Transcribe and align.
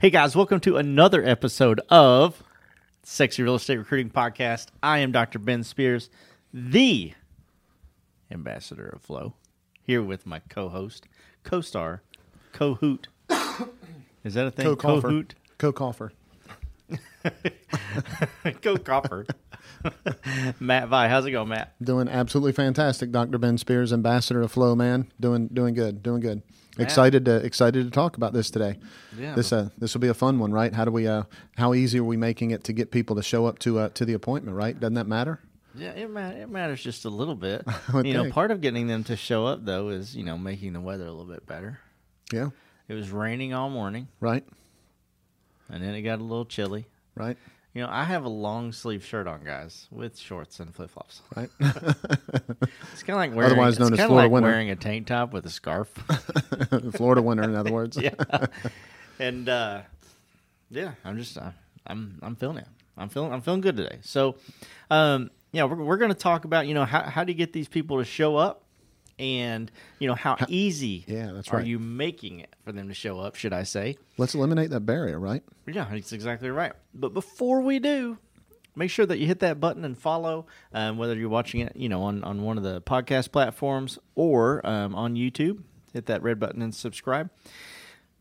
Hey 0.00 0.10
guys, 0.10 0.36
welcome 0.36 0.60
to 0.60 0.76
another 0.76 1.24
episode 1.24 1.80
of 1.90 2.44
Sexy 3.02 3.42
Real 3.42 3.56
Estate 3.56 3.78
Recruiting 3.78 4.10
Podcast. 4.10 4.68
I 4.80 4.98
am 4.98 5.10
Dr. 5.10 5.40
Ben 5.40 5.64
Spears, 5.64 6.08
the 6.54 7.14
ambassador 8.30 8.86
of 8.86 9.02
Flow, 9.02 9.34
here 9.82 10.00
with 10.00 10.24
my 10.24 10.38
co-host, 10.48 11.08
co-star, 11.42 12.02
co-hoot. 12.52 13.08
Is 14.22 14.34
that 14.34 14.46
a 14.46 14.52
thing? 14.52 14.66
Co-coffer. 14.66 15.00
Co-hoot, 15.02 15.34
Co-coffer. 15.58 16.12
co-coffer. 18.62 19.26
Matt 20.60 20.86
Vi, 20.86 21.08
how's 21.08 21.26
it 21.26 21.32
going, 21.32 21.48
Matt? 21.48 21.74
Doing 21.82 22.06
absolutely 22.08 22.52
fantastic, 22.52 23.10
Dr. 23.10 23.36
Ben 23.36 23.58
Spears, 23.58 23.92
ambassador 23.92 24.42
of 24.42 24.52
Flow, 24.52 24.76
man. 24.76 25.10
Doing 25.18 25.48
doing 25.48 25.74
good, 25.74 26.04
doing 26.04 26.20
good. 26.20 26.42
Excited 26.78 27.24
to 27.24 27.36
excited 27.44 27.84
to 27.84 27.90
talk 27.90 28.16
about 28.16 28.32
this 28.32 28.50
today. 28.50 28.78
Yeah. 29.18 29.34
This 29.34 29.52
uh 29.52 29.70
this 29.78 29.94
will 29.94 30.00
be 30.00 30.08
a 30.08 30.14
fun 30.14 30.38
one, 30.38 30.52
right? 30.52 30.72
How 30.72 30.84
do 30.84 30.90
we 30.92 31.06
uh 31.06 31.24
how 31.56 31.74
easy 31.74 31.98
are 31.98 32.04
we 32.04 32.16
making 32.16 32.52
it 32.52 32.64
to 32.64 32.72
get 32.72 32.90
people 32.90 33.16
to 33.16 33.22
show 33.22 33.46
up 33.46 33.58
to 33.60 33.78
uh 33.80 33.88
to 33.90 34.04
the 34.04 34.12
appointment, 34.14 34.56
right? 34.56 34.78
Doesn't 34.78 34.94
that 34.94 35.06
matter? 35.06 35.40
Yeah, 35.74 35.90
it, 35.90 36.10
ma- 36.10 36.30
it 36.30 36.48
matters 36.48 36.82
just 36.82 37.04
a 37.04 37.10
little 37.10 37.34
bit. 37.36 37.64
you 38.04 38.14
know, 38.14 38.30
part 38.30 38.50
of 38.50 38.60
getting 38.60 38.86
them 38.88 39.04
to 39.04 39.16
show 39.16 39.46
up 39.46 39.64
though 39.64 39.88
is 39.90 40.16
you 40.16 40.24
know 40.24 40.38
making 40.38 40.72
the 40.72 40.80
weather 40.80 41.04
a 41.06 41.10
little 41.10 41.32
bit 41.32 41.46
better. 41.46 41.78
Yeah. 42.32 42.50
It 42.88 42.94
was 42.94 43.10
raining 43.10 43.52
all 43.54 43.68
morning, 43.70 44.08
Right? 44.20 44.44
and 45.70 45.82
then 45.82 45.94
it 45.94 46.00
got 46.02 46.20
a 46.20 46.22
little 46.22 46.46
chilly. 46.46 46.86
Right? 47.14 47.36
You 47.78 47.84
know, 47.84 47.90
I 47.92 48.02
have 48.02 48.24
a 48.24 48.28
long 48.28 48.72
sleeve 48.72 49.04
shirt 49.04 49.28
on, 49.28 49.44
guys, 49.44 49.86
with 49.92 50.18
shorts 50.18 50.58
and 50.58 50.74
flip 50.74 50.90
flops. 50.90 51.22
Right? 51.36 51.48
It's 52.92 53.04
kind 53.04 53.10
of 53.10 53.18
like 53.18 53.32
wearing, 53.32 53.52
Otherwise 53.52 53.78
known 53.78 53.92
as 53.92 54.00
Florida 54.00 54.14
like 54.14 54.32
winter. 54.32 54.48
wearing 54.48 54.70
a 54.70 54.74
tank 54.74 55.06
top 55.06 55.32
with 55.32 55.46
a 55.46 55.50
scarf. 55.50 55.86
Florida 56.96 57.22
winter, 57.22 57.44
in 57.44 57.54
other 57.54 57.70
words. 57.70 57.96
yeah, 58.02 58.10
and 59.20 59.48
uh, 59.48 59.82
yeah, 60.68 60.94
I'm 61.04 61.16
just 61.16 61.38
uh, 61.38 61.52
I'm 61.86 62.18
I'm 62.20 62.34
feeling 62.34 62.56
it. 62.56 62.66
I'm 62.96 63.08
feeling 63.08 63.32
I'm 63.32 63.42
feeling 63.42 63.60
good 63.60 63.76
today. 63.76 63.98
So, 64.02 64.34
um, 64.90 65.30
yeah, 65.52 65.62
we're 65.62 65.76
we're 65.76 65.98
going 65.98 66.10
to 66.10 66.18
talk 66.18 66.44
about 66.44 66.66
you 66.66 66.74
know 66.74 66.84
how 66.84 67.04
how 67.04 67.22
do 67.22 67.30
you 67.30 67.38
get 67.38 67.52
these 67.52 67.68
people 67.68 67.98
to 67.98 68.04
show 68.04 68.34
up, 68.34 68.64
and 69.18 69.70
you 69.98 70.06
know 70.08 70.14
how 70.14 70.36
easy 70.48 71.04
Yeah, 71.06 71.32
that's 71.32 71.52
right. 71.52 71.62
are 71.62 71.66
you 71.66 71.78
making 71.78 72.40
it 72.40 72.54
for 72.64 72.72
them 72.72 72.88
to 72.88 72.94
show 72.94 73.18
up? 73.20 73.34
Should 73.34 73.52
I 73.52 73.62
say? 73.64 73.96
Let's 74.16 74.34
eliminate 74.34 74.70
that 74.70 74.80
barrier, 74.80 75.18
right? 75.18 75.42
Yeah, 75.66 75.86
that's 75.90 76.12
exactly 76.12 76.50
right. 76.50 76.72
But 76.94 77.14
before 77.14 77.60
we 77.60 77.78
do, 77.78 78.18
make 78.76 78.90
sure 78.90 79.06
that 79.06 79.18
you 79.18 79.26
hit 79.26 79.40
that 79.40 79.58
button 79.60 79.84
and 79.84 79.98
follow, 79.98 80.46
um, 80.72 80.98
whether 80.98 81.14
you're 81.16 81.28
watching 81.28 81.60
it, 81.60 81.74
you 81.76 81.88
know, 81.88 82.02
on, 82.02 82.22
on 82.24 82.42
one 82.42 82.56
of 82.58 82.64
the 82.64 82.80
podcast 82.82 83.32
platforms 83.32 83.98
or 84.14 84.64
um, 84.66 84.94
on 84.94 85.14
YouTube. 85.14 85.62
Hit 85.92 86.06
that 86.06 86.22
red 86.22 86.38
button 86.38 86.60
and 86.62 86.74
subscribe. 86.74 87.30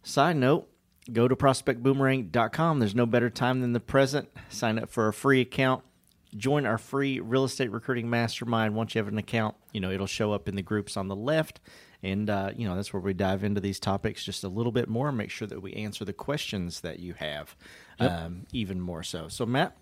Side 0.04 0.38
note, 0.38 0.70
go 1.12 1.28
to 1.28 1.36
prospectboomerang.com. 1.36 2.80
There's 2.80 2.96
no 2.96 3.06
better 3.06 3.30
time 3.30 3.62
than 3.62 3.74
the 3.74 3.80
present. 3.80 4.30
Sign 4.50 4.80
up 4.80 4.90
for 4.90 5.08
a 5.08 5.14
free 5.14 5.42
account. 5.42 5.84
Join 6.36 6.66
our 6.66 6.78
free 6.78 7.20
real 7.20 7.44
estate 7.46 7.72
recruiting 7.72 8.10
mastermind. 8.10 8.76
Once 8.76 8.94
you 8.96 9.00
have 9.00 9.08
an 9.08 9.18
account, 9.18 9.56
you 9.72 9.80
know, 9.80 9.92
it'll 9.92 10.08
show 10.08 10.34
up 10.34 10.48
in 10.50 10.56
the 10.56 10.62
groups 10.62 10.98
on 10.98 11.08
the 11.08 11.16
left. 11.16 11.60
And, 12.04 12.30
uh, 12.30 12.52
you 12.56 12.68
know, 12.68 12.76
that's 12.76 12.94
where 12.94 13.02
we 13.02 13.14
dive 13.14 13.44
into 13.44 13.60
these 13.62 13.80
topics 13.80 14.24
just 14.24 14.44
a 14.44 14.50
little 14.50 14.72
bit 14.72 14.88
more 14.88 15.08
and 15.10 15.18
make 15.18 15.32
sure 15.32 15.48
that 15.48 15.62
we 15.62 15.74
answer 15.74 16.06
the 16.06 16.14
questions 16.14 16.82
that 16.82 17.00
you 17.00 17.14
have 17.16 17.56
um, 18.00 18.46
even 18.52 18.80
more 18.80 19.02
so. 19.02 19.30
So, 19.30 19.48
Matt, 19.48 19.76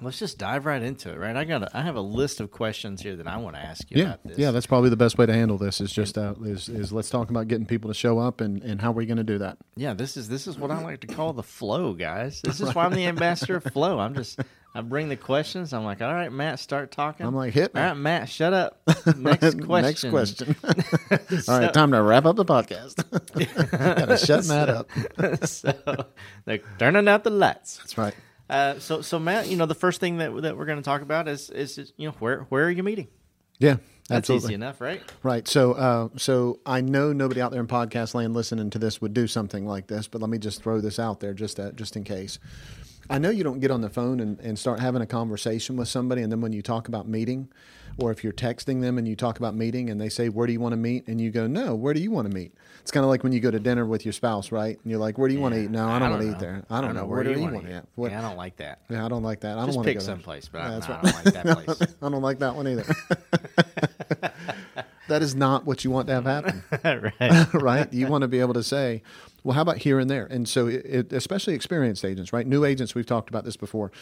let's 0.00 0.18
just 0.18 0.38
dive 0.38 0.64
right 0.66 0.80
into 0.82 1.10
it, 1.10 1.18
right? 1.18 1.34
I 1.36 1.44
got 1.44 1.64
a, 1.64 1.76
I 1.76 1.82
have 1.82 1.96
a 1.96 2.00
list 2.00 2.40
of 2.40 2.50
questions 2.52 3.02
here 3.02 3.16
that 3.16 3.26
I 3.26 3.36
want 3.38 3.56
to 3.56 3.62
ask 3.62 3.90
you 3.90 3.98
Yeah, 3.98 4.04
about 4.10 4.24
this. 4.24 4.38
yeah. 4.38 4.50
That's 4.52 4.66
probably 4.66 4.90
the 4.90 4.96
best 4.96 5.18
way 5.18 5.26
to 5.26 5.32
handle 5.32 5.58
this. 5.58 5.80
Is 5.80 5.92
just 5.92 6.16
uh, 6.18 6.34
is, 6.44 6.68
is 6.68 6.92
let's 6.92 7.10
talk 7.10 7.30
about 7.30 7.48
getting 7.48 7.66
people 7.66 7.90
to 7.90 7.94
show 7.94 8.18
up 8.20 8.40
and, 8.40 8.62
and 8.62 8.80
how 8.80 8.90
are 8.90 8.92
we're 8.92 9.06
going 9.06 9.16
to 9.16 9.24
do 9.24 9.38
that. 9.38 9.58
Yeah, 9.76 9.94
this 9.94 10.16
is 10.16 10.28
this 10.28 10.46
is 10.46 10.56
what 10.58 10.70
I 10.70 10.80
like 10.82 11.00
to 11.00 11.06
call 11.08 11.32
the 11.32 11.42
flow, 11.42 11.94
guys. 11.94 12.42
This 12.42 12.60
is 12.60 12.74
why 12.76 12.84
I'm 12.84 12.92
the 12.94 13.06
ambassador 13.06 13.56
of 13.56 13.64
flow. 13.64 13.98
I'm 13.98 14.14
just 14.14 14.38
I 14.76 14.80
bring 14.80 15.08
the 15.08 15.16
questions. 15.16 15.72
I'm 15.72 15.84
like, 15.84 16.02
all 16.02 16.12
right, 16.12 16.32
Matt, 16.32 16.58
start 16.58 16.90
talking. 16.90 17.24
I'm 17.24 17.34
like, 17.34 17.54
hit 17.54 17.72
me. 17.74 17.80
all 17.80 17.86
right, 17.86 17.96
Matt, 17.96 18.28
shut 18.28 18.52
up. 18.52 18.80
Next 19.16 19.64
question. 19.64 20.10
Next 20.10 20.10
question. 20.10 20.56
All 21.48 21.60
right, 21.60 21.72
time 21.72 21.92
to 21.92 22.02
wrap 22.02 22.24
up 22.24 22.34
the 22.34 22.44
podcast. 22.44 23.04
Gotta 23.70 24.18
shut 24.18 24.46
Matt 24.46 24.68
up. 24.68 24.90
so 25.46 26.06
they're 26.44 26.60
turning 26.78 27.06
out 27.06 27.22
the 27.22 27.30
lights. 27.30 27.78
That's 27.78 27.96
right. 27.96 28.14
Uh, 28.50 28.78
so 28.78 29.00
so 29.00 29.18
Matt, 29.18 29.48
you 29.48 29.56
know 29.56 29.66
the 29.66 29.74
first 29.74 30.00
thing 30.00 30.18
that 30.18 30.34
that 30.42 30.56
we're 30.56 30.66
going 30.66 30.78
to 30.78 30.84
talk 30.84 31.02
about 31.02 31.28
is 31.28 31.50
is 31.50 31.92
you 31.96 32.08
know 32.08 32.14
where 32.18 32.40
where 32.48 32.64
are 32.66 32.70
you 32.70 32.82
meeting? 32.82 33.08
Yeah, 33.58 33.76
That's 34.08 34.28
absolutely. 34.30 34.46
easy 34.48 34.54
enough, 34.54 34.80
right? 34.80 35.00
Right. 35.22 35.46
So, 35.46 35.72
uh, 35.72 36.08
so 36.16 36.58
I 36.66 36.80
know 36.80 37.12
nobody 37.12 37.40
out 37.40 37.52
there 37.52 37.60
in 37.60 37.68
podcast 37.68 38.12
land 38.14 38.34
listening 38.34 38.70
to 38.70 38.78
this 38.80 39.00
would 39.00 39.14
do 39.14 39.28
something 39.28 39.64
like 39.64 39.86
this, 39.86 40.08
but 40.08 40.20
let 40.20 40.28
me 40.28 40.38
just 40.38 40.62
throw 40.62 40.80
this 40.80 40.98
out 40.98 41.20
there 41.20 41.32
just 41.34 41.60
uh, 41.60 41.70
just 41.72 41.96
in 41.96 42.02
case. 42.04 42.38
I 43.10 43.18
know 43.18 43.30
you 43.30 43.44
don't 43.44 43.60
get 43.60 43.70
on 43.70 43.80
the 43.80 43.90
phone 43.90 44.20
and, 44.20 44.38
and 44.40 44.58
start 44.58 44.80
having 44.80 45.02
a 45.02 45.06
conversation 45.06 45.76
with 45.76 45.88
somebody, 45.88 46.22
and 46.22 46.32
then 46.32 46.40
when 46.40 46.52
you 46.52 46.62
talk 46.62 46.88
about 46.88 47.06
meeting, 47.08 47.48
or 47.98 48.10
if 48.10 48.24
you're 48.24 48.32
texting 48.32 48.80
them 48.80 48.98
and 48.98 49.06
you 49.06 49.14
talk 49.14 49.38
about 49.38 49.54
meeting, 49.54 49.90
and 49.90 50.00
they 50.00 50.08
say, 50.08 50.28
"Where 50.28 50.46
do 50.46 50.52
you 50.52 50.60
want 50.60 50.72
to 50.72 50.76
meet?" 50.76 51.06
and 51.06 51.20
you 51.20 51.30
go, 51.30 51.46
"No, 51.46 51.74
where 51.74 51.94
do 51.94 52.00
you 52.00 52.10
want 52.10 52.28
to 52.28 52.34
meet?" 52.34 52.52
It's 52.80 52.90
kind 52.90 53.04
of 53.04 53.10
like 53.10 53.22
when 53.22 53.32
you 53.32 53.40
go 53.40 53.50
to 53.50 53.60
dinner 53.60 53.86
with 53.86 54.04
your 54.04 54.12
spouse, 54.12 54.50
right? 54.50 54.78
And 54.82 54.90
you're 54.90 54.98
like, 55.00 55.16
"Where 55.16 55.28
do 55.28 55.34
you 55.34 55.40
want 55.40 55.54
to 55.54 55.62
eat?" 55.62 55.70
No, 55.70 55.88
I 55.88 55.98
don't, 55.98 56.10
want 56.10 56.22
to 56.22 56.30
eat 56.30 56.38
there. 56.38 56.64
I 56.70 56.80
don't, 56.80 56.94
know. 56.94 57.04
Where, 57.06 57.22
do 57.22 57.32
do 57.32 57.36
you 57.36 57.42
want 57.42 57.54
want 57.54 57.66
to 57.66 57.72
eat? 57.72 57.76
eat? 57.78 57.84
What- 57.94 58.10
Yeah, 58.10 58.18
I 58.18 58.22
don't 58.22 58.36
like 58.36 58.56
that. 58.56 58.80
Yeah, 58.88 59.04
I 59.04 59.08
don't 59.08 59.22
like 59.22 59.40
that. 59.40 59.58
I 59.58 59.64
Just 59.64 59.68
don't 59.68 59.76
want 59.76 59.86
to 59.88 59.94
pick 59.94 60.00
someplace, 60.02 60.48
but 60.48 60.58
Yeah, 60.58 60.64
I, 60.64 60.78
right. 60.78 60.90
I 60.90 61.02
don't 61.02 61.14
like 61.24 61.34
that 61.34 61.64
place. 61.66 61.94
I 62.02 62.08
don't 62.08 62.22
like 62.22 62.38
that 62.40 62.54
one 62.56 62.68
either. 62.68 62.84
that 65.08 65.22
is 65.22 65.34
not 65.34 65.64
what 65.66 65.84
you 65.84 65.90
want 65.90 66.08
to 66.08 66.14
have 66.14 66.24
happen. 66.24 66.62
right. 67.20 67.54
right? 67.54 67.92
You 67.92 68.06
want 68.08 68.22
to 68.22 68.28
be 68.28 68.40
able 68.40 68.54
to 68.54 68.62
say, 68.62 69.02
well, 69.44 69.54
how 69.54 69.62
about 69.62 69.78
here 69.78 69.98
and 70.00 70.10
there? 70.10 70.26
And 70.26 70.48
so, 70.48 70.66
it, 70.66 70.84
it, 70.84 71.12
especially 71.12 71.54
experienced 71.54 72.04
agents, 72.04 72.32
right? 72.32 72.46
New 72.46 72.64
agents, 72.64 72.94
we've 72.94 73.06
talked 73.06 73.28
about 73.28 73.44
this 73.44 73.56
before. 73.56 73.92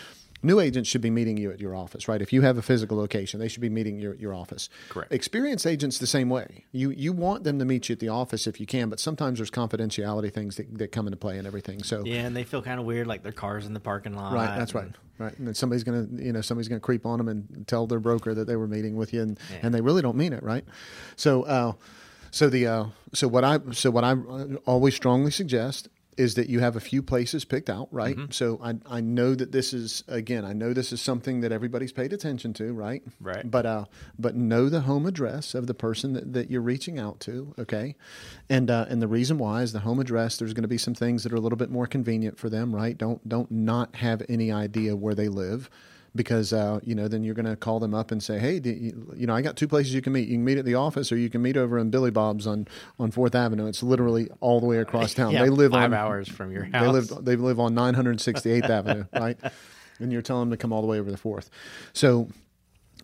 New 0.44 0.58
agents 0.58 0.88
should 0.88 1.00
be 1.02 1.10
meeting 1.10 1.36
you 1.36 1.52
at 1.52 1.60
your 1.60 1.76
office, 1.76 2.08
right? 2.08 2.20
If 2.20 2.32
you 2.32 2.42
have 2.42 2.58
a 2.58 2.62
physical 2.62 2.96
location, 2.96 3.38
they 3.38 3.46
should 3.46 3.60
be 3.60 3.68
meeting 3.70 4.00
your, 4.00 4.14
your 4.16 4.34
office. 4.34 4.68
Correct. 4.88 5.12
Experienced 5.12 5.66
agents 5.68 5.98
the 5.98 6.06
same 6.06 6.28
way. 6.28 6.64
You 6.72 6.90
you 6.90 7.12
want 7.12 7.44
them 7.44 7.60
to 7.60 7.64
meet 7.64 7.88
you 7.88 7.92
at 7.92 8.00
the 8.00 8.08
office 8.08 8.48
if 8.48 8.58
you 8.58 8.66
can, 8.66 8.88
but 8.88 8.98
sometimes 8.98 9.38
there's 9.38 9.52
confidentiality 9.52 10.32
things 10.32 10.56
that, 10.56 10.78
that 10.78 10.90
come 10.90 11.06
into 11.06 11.16
play 11.16 11.38
and 11.38 11.46
everything. 11.46 11.84
So 11.84 12.02
Yeah, 12.04 12.22
and 12.22 12.34
they 12.34 12.42
feel 12.42 12.60
kind 12.60 12.80
of 12.80 12.86
weird, 12.86 13.06
like 13.06 13.22
their 13.22 13.30
cars 13.30 13.66
in 13.66 13.72
the 13.72 13.78
parking 13.80 14.14
lot. 14.16 14.32
Right, 14.32 14.58
that's 14.58 14.74
right. 14.74 14.86
and- 14.86 14.96
Right, 15.18 15.38
and 15.38 15.46
then 15.46 15.54
somebody's 15.54 15.84
gonna, 15.84 16.08
you 16.16 16.32
know, 16.32 16.40
somebody's 16.40 16.66
gonna 16.68 16.80
creep 16.80 17.06
on 17.06 17.18
them 17.18 17.28
and 17.28 17.64
tell 17.68 17.86
their 17.86 18.00
broker 18.00 18.34
that 18.34 18.46
they 18.46 18.56
were 18.56 18.66
meeting 18.66 18.96
with 18.96 19.12
you, 19.12 19.22
and, 19.22 19.38
and 19.60 19.72
they 19.72 19.80
really 19.80 20.02
don't 20.02 20.16
mean 20.16 20.32
it, 20.32 20.42
right? 20.42 20.64
So, 21.14 21.42
uh, 21.44 21.72
so 22.32 22.48
the, 22.48 22.66
uh, 22.66 22.84
so 23.12 23.28
what 23.28 23.44
I, 23.44 23.60
so 23.70 23.92
what 23.92 24.02
I 24.02 24.16
always 24.66 24.96
strongly 24.96 25.30
suggest 25.30 25.88
is 26.16 26.34
that 26.34 26.48
you 26.48 26.60
have 26.60 26.76
a 26.76 26.80
few 26.80 27.02
places 27.02 27.44
picked 27.44 27.70
out, 27.70 27.88
right? 27.90 28.16
Mm-hmm. 28.16 28.32
So 28.32 28.60
I, 28.62 28.74
I 28.86 29.00
know 29.00 29.34
that 29.34 29.52
this 29.52 29.72
is 29.72 30.04
again, 30.08 30.44
I 30.44 30.52
know 30.52 30.72
this 30.72 30.92
is 30.92 31.00
something 31.00 31.40
that 31.40 31.52
everybody's 31.52 31.92
paid 31.92 32.12
attention 32.12 32.52
to, 32.54 32.72
right? 32.72 33.02
Right. 33.20 33.50
But 33.50 33.66
uh, 33.66 33.84
but 34.18 34.34
know 34.34 34.68
the 34.68 34.82
home 34.82 35.06
address 35.06 35.54
of 35.54 35.66
the 35.66 35.74
person 35.74 36.12
that, 36.12 36.32
that 36.34 36.50
you're 36.50 36.60
reaching 36.60 36.98
out 36.98 37.20
to, 37.20 37.54
okay? 37.58 37.96
And 38.50 38.70
uh, 38.70 38.86
and 38.88 39.00
the 39.00 39.08
reason 39.08 39.38
why 39.38 39.62
is 39.62 39.72
the 39.72 39.80
home 39.80 40.00
address. 40.00 40.36
There's 40.36 40.52
going 40.52 40.62
to 40.62 40.68
be 40.68 40.78
some 40.78 40.94
things 40.94 41.22
that 41.22 41.32
are 41.32 41.36
a 41.36 41.40
little 41.40 41.58
bit 41.58 41.70
more 41.70 41.86
convenient 41.86 42.38
for 42.38 42.50
them, 42.50 42.74
right? 42.74 42.96
Don't 42.96 43.26
don't 43.26 43.50
not 43.50 43.96
have 43.96 44.22
any 44.28 44.52
idea 44.52 44.94
where 44.94 45.14
they 45.14 45.28
live. 45.28 45.70
Because 46.14 46.52
uh, 46.52 46.80
you 46.84 46.94
know, 46.94 47.08
then 47.08 47.24
you're 47.24 47.34
going 47.34 47.46
to 47.46 47.56
call 47.56 47.80
them 47.80 47.94
up 47.94 48.10
and 48.10 48.22
say, 48.22 48.38
"Hey, 48.38 48.60
you, 48.62 49.14
you 49.16 49.26
know, 49.26 49.34
I 49.34 49.40
got 49.40 49.56
two 49.56 49.66
places 49.66 49.94
you 49.94 50.02
can 50.02 50.12
meet. 50.12 50.28
You 50.28 50.34
can 50.34 50.44
meet 50.44 50.58
at 50.58 50.66
the 50.66 50.74
office, 50.74 51.10
or 51.10 51.16
you 51.16 51.30
can 51.30 51.40
meet 51.40 51.56
over 51.56 51.78
in 51.78 51.88
Billy 51.90 52.10
Bob's 52.10 52.46
on 52.46 52.68
on 52.98 53.10
Fourth 53.10 53.34
Avenue. 53.34 53.66
It's 53.66 53.82
literally 53.82 54.28
all 54.40 54.60
the 54.60 54.66
way 54.66 54.78
across 54.78 55.14
town. 55.14 55.32
Yeah, 55.32 55.44
they 55.44 55.48
live 55.50 55.72
five 55.72 55.84
on 55.84 55.94
hours 55.94 56.28
from 56.28 56.52
your 56.52 56.64
house. 56.64 56.82
they 56.82 56.88
live 56.88 57.24
they 57.24 57.36
live 57.36 57.58
on 57.58 57.74
968th 57.74 58.68
Avenue, 58.68 59.04
right? 59.14 59.38
And 59.98 60.12
you're 60.12 60.20
telling 60.20 60.50
them 60.50 60.50
to 60.50 60.56
come 60.60 60.72
all 60.72 60.82
the 60.82 60.88
way 60.88 60.98
over 61.00 61.10
the 61.10 61.16
fourth. 61.16 61.48
So 61.94 62.28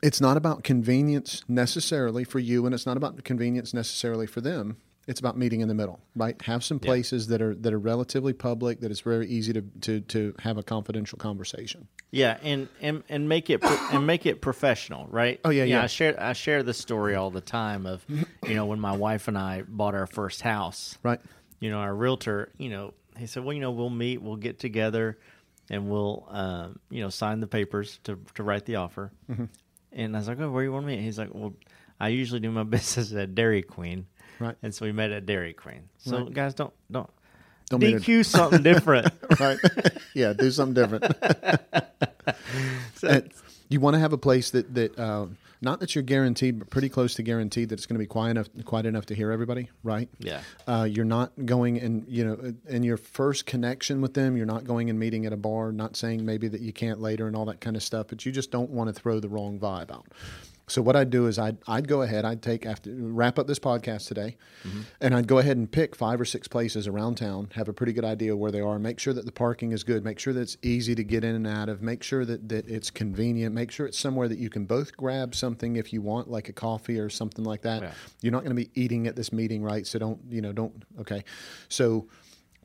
it's 0.02 0.20
not 0.20 0.36
about 0.36 0.62
convenience 0.62 1.42
necessarily 1.48 2.24
for 2.24 2.38
you, 2.38 2.66
and 2.66 2.74
it's 2.74 2.86
not 2.86 2.96
about 2.96 3.24
convenience 3.24 3.72
necessarily 3.72 4.26
for 4.26 4.40
them. 4.40 4.76
It's 5.08 5.18
about 5.20 5.38
meeting 5.38 5.62
in 5.62 5.68
the 5.68 5.74
middle, 5.74 6.00
right? 6.14 6.40
Have 6.42 6.62
some 6.62 6.78
places 6.78 7.28
that 7.28 7.40
are 7.40 7.54
that 7.56 7.72
are 7.72 7.78
relatively 7.78 8.34
public, 8.34 8.80
that 8.80 8.90
it's 8.90 9.00
very 9.00 9.26
easy 9.26 9.54
to 9.54 9.62
to 9.80 10.00
to 10.02 10.34
have 10.40 10.58
a 10.58 10.62
confidential 10.62 11.16
conversation. 11.16 11.88
Yeah, 12.10 12.36
and 12.42 12.68
and 12.82 13.02
and 13.08 13.26
make 13.26 13.48
it 13.48 13.64
and 13.64 14.06
make 14.06 14.26
it 14.26 14.42
professional, 14.42 15.06
right? 15.08 15.40
Oh, 15.46 15.50
yeah, 15.50 15.64
You 15.64 15.72
know, 15.72 15.78
yeah. 15.78 15.84
I 15.84 15.86
share 15.86 16.22
I 16.22 16.34
share 16.34 16.62
this 16.62 16.76
story 16.76 17.14
all 17.14 17.30
the 17.30 17.40
time 17.40 17.86
of, 17.86 18.04
you 18.08 18.54
know, 18.54 18.66
when 18.66 18.80
my 18.80 18.94
wife 18.96 19.28
and 19.28 19.38
I 19.38 19.62
bought 19.66 19.94
our 19.94 20.06
first 20.06 20.42
house. 20.42 20.98
Right. 21.02 21.20
You 21.58 21.70
know, 21.70 21.78
our 21.78 21.94
realtor, 21.94 22.52
you 22.58 22.68
know, 22.68 22.92
he 23.16 23.26
said, 23.26 23.44
well, 23.44 23.54
you 23.54 23.60
know, 23.60 23.70
we'll 23.70 23.88
meet, 23.90 24.20
we'll 24.20 24.36
get 24.36 24.58
together, 24.58 25.18
and 25.70 25.88
we'll, 25.88 26.26
um, 26.30 26.78
you 26.90 27.00
know, 27.02 27.08
sign 27.08 27.40
the 27.40 27.46
papers 27.46 27.98
to 28.04 28.18
to 28.34 28.42
write 28.42 28.66
the 28.66 28.76
offer. 28.76 29.10
Mm-hmm. 29.30 29.44
And 29.92 30.14
I 30.14 30.18
was 30.18 30.28
like, 30.28 30.38
oh, 30.38 30.50
where 30.50 30.62
do 30.62 30.66
you 30.66 30.72
want 30.72 30.84
to 30.84 30.88
meet? 30.88 31.00
He's 31.00 31.18
like, 31.18 31.30
well, 31.32 31.54
I 31.98 32.08
usually 32.08 32.40
do 32.40 32.50
my 32.50 32.62
business 32.76 33.12
at 33.14 33.34
Dairy 33.34 33.62
Queen. 33.62 34.06
Right. 34.40 34.56
And 34.62 34.74
so 34.74 34.84
we 34.86 34.92
met 34.92 35.10
at 35.10 35.26
Dairy 35.26 35.52
Queen. 35.52 35.88
So 35.98 36.18
Right. 36.24 36.32
guys, 36.32 36.54
don't 36.54 36.72
don't 36.90 37.10
Don't 37.70 37.80
DQ 37.80 38.24
something 38.24 38.62
different. 38.62 39.12
right? 39.40 39.58
yeah, 40.14 40.32
do 40.32 40.50
something 40.50 40.74
different. 40.74 41.04
So- 42.94 43.22
You 43.70 43.80
want 43.80 43.94
to 43.94 44.00
have 44.00 44.12
a 44.14 44.18
place 44.18 44.50
that 44.52 44.74
that 44.74 44.98
uh, 44.98 45.26
not 45.60 45.80
that 45.80 45.94
you're 45.94 46.02
guaranteed, 46.02 46.58
but 46.58 46.70
pretty 46.70 46.88
close 46.88 47.14
to 47.16 47.22
guaranteed 47.22 47.68
that 47.68 47.74
it's 47.74 47.84
going 47.86 47.96
to 47.96 48.02
be 48.02 48.06
quiet 48.06 48.30
enough, 48.32 48.46
quiet 48.64 48.86
enough 48.86 49.06
to 49.06 49.14
hear 49.14 49.30
everybody, 49.30 49.68
right? 49.82 50.08
Yeah. 50.20 50.40
Uh, 50.66 50.86
you're 50.90 51.04
not 51.04 51.32
going 51.44 51.78
and 51.78 52.06
you 52.08 52.24
know 52.24 52.54
in 52.68 52.82
your 52.82 52.96
first 52.96 53.44
connection 53.44 54.00
with 54.00 54.14
them, 54.14 54.36
you're 54.38 54.46
not 54.46 54.64
going 54.64 54.88
and 54.88 54.98
meeting 54.98 55.26
at 55.26 55.32
a 55.34 55.36
bar. 55.36 55.70
Not 55.72 55.96
saying 55.96 56.24
maybe 56.24 56.48
that 56.48 56.62
you 56.62 56.72
can't 56.72 57.00
later 57.00 57.26
and 57.26 57.36
all 57.36 57.44
that 57.46 57.60
kind 57.60 57.76
of 57.76 57.82
stuff, 57.82 58.06
but 58.08 58.24
you 58.24 58.32
just 58.32 58.50
don't 58.50 58.70
want 58.70 58.88
to 58.88 58.98
throw 58.98 59.20
the 59.20 59.28
wrong 59.28 59.58
vibe 59.58 59.90
out. 59.90 60.06
So 60.68 60.82
what 60.82 60.96
I'd 60.96 61.10
do 61.10 61.26
is 61.26 61.38
I'd 61.38 61.58
I'd 61.66 61.88
go 61.88 62.02
ahead, 62.02 62.24
I'd 62.24 62.42
take 62.42 62.66
after 62.66 62.90
wrap 62.94 63.38
up 63.38 63.46
this 63.46 63.58
podcast 63.58 64.06
today, 64.08 64.36
mm-hmm. 64.66 64.82
and 65.00 65.14
I'd 65.14 65.26
go 65.26 65.38
ahead 65.38 65.56
and 65.56 65.70
pick 65.70 65.96
five 65.96 66.20
or 66.20 66.24
six 66.24 66.48
places 66.48 66.86
around 66.86 67.16
town, 67.16 67.48
have 67.54 67.68
a 67.68 67.72
pretty 67.72 67.92
good 67.92 68.04
idea 68.04 68.36
where 68.36 68.50
they 68.50 68.60
are, 68.60 68.78
make 68.78 68.98
sure 68.98 69.12
that 69.12 69.26
the 69.26 69.32
parking 69.32 69.72
is 69.72 69.84
good, 69.84 70.04
make 70.04 70.18
sure 70.18 70.32
that 70.32 70.40
it's 70.40 70.56
easy 70.62 70.94
to 70.94 71.04
get 71.04 71.24
in 71.24 71.34
and 71.34 71.46
out 71.46 71.68
of, 71.68 71.82
make 71.82 72.02
sure 72.02 72.24
that, 72.24 72.48
that 72.48 72.68
it's 72.68 72.90
convenient, 72.90 73.54
make 73.54 73.70
sure 73.70 73.86
it's 73.86 73.98
somewhere 73.98 74.28
that 74.28 74.38
you 74.38 74.50
can 74.50 74.64
both 74.64 74.96
grab 74.96 75.34
something 75.34 75.76
if 75.76 75.92
you 75.92 76.02
want, 76.02 76.30
like 76.30 76.48
a 76.48 76.52
coffee 76.52 76.98
or 76.98 77.10
something 77.10 77.44
like 77.44 77.62
that. 77.62 77.82
Yeah. 77.82 77.92
You're 78.20 78.32
not 78.32 78.44
going 78.44 78.56
to 78.56 78.62
be 78.62 78.70
eating 78.74 79.06
at 79.06 79.16
this 79.16 79.32
meeting, 79.32 79.62
right? 79.62 79.86
So 79.86 79.98
don't 79.98 80.20
you 80.30 80.40
know 80.40 80.52
don't 80.52 80.84
okay. 81.00 81.24
So 81.68 82.08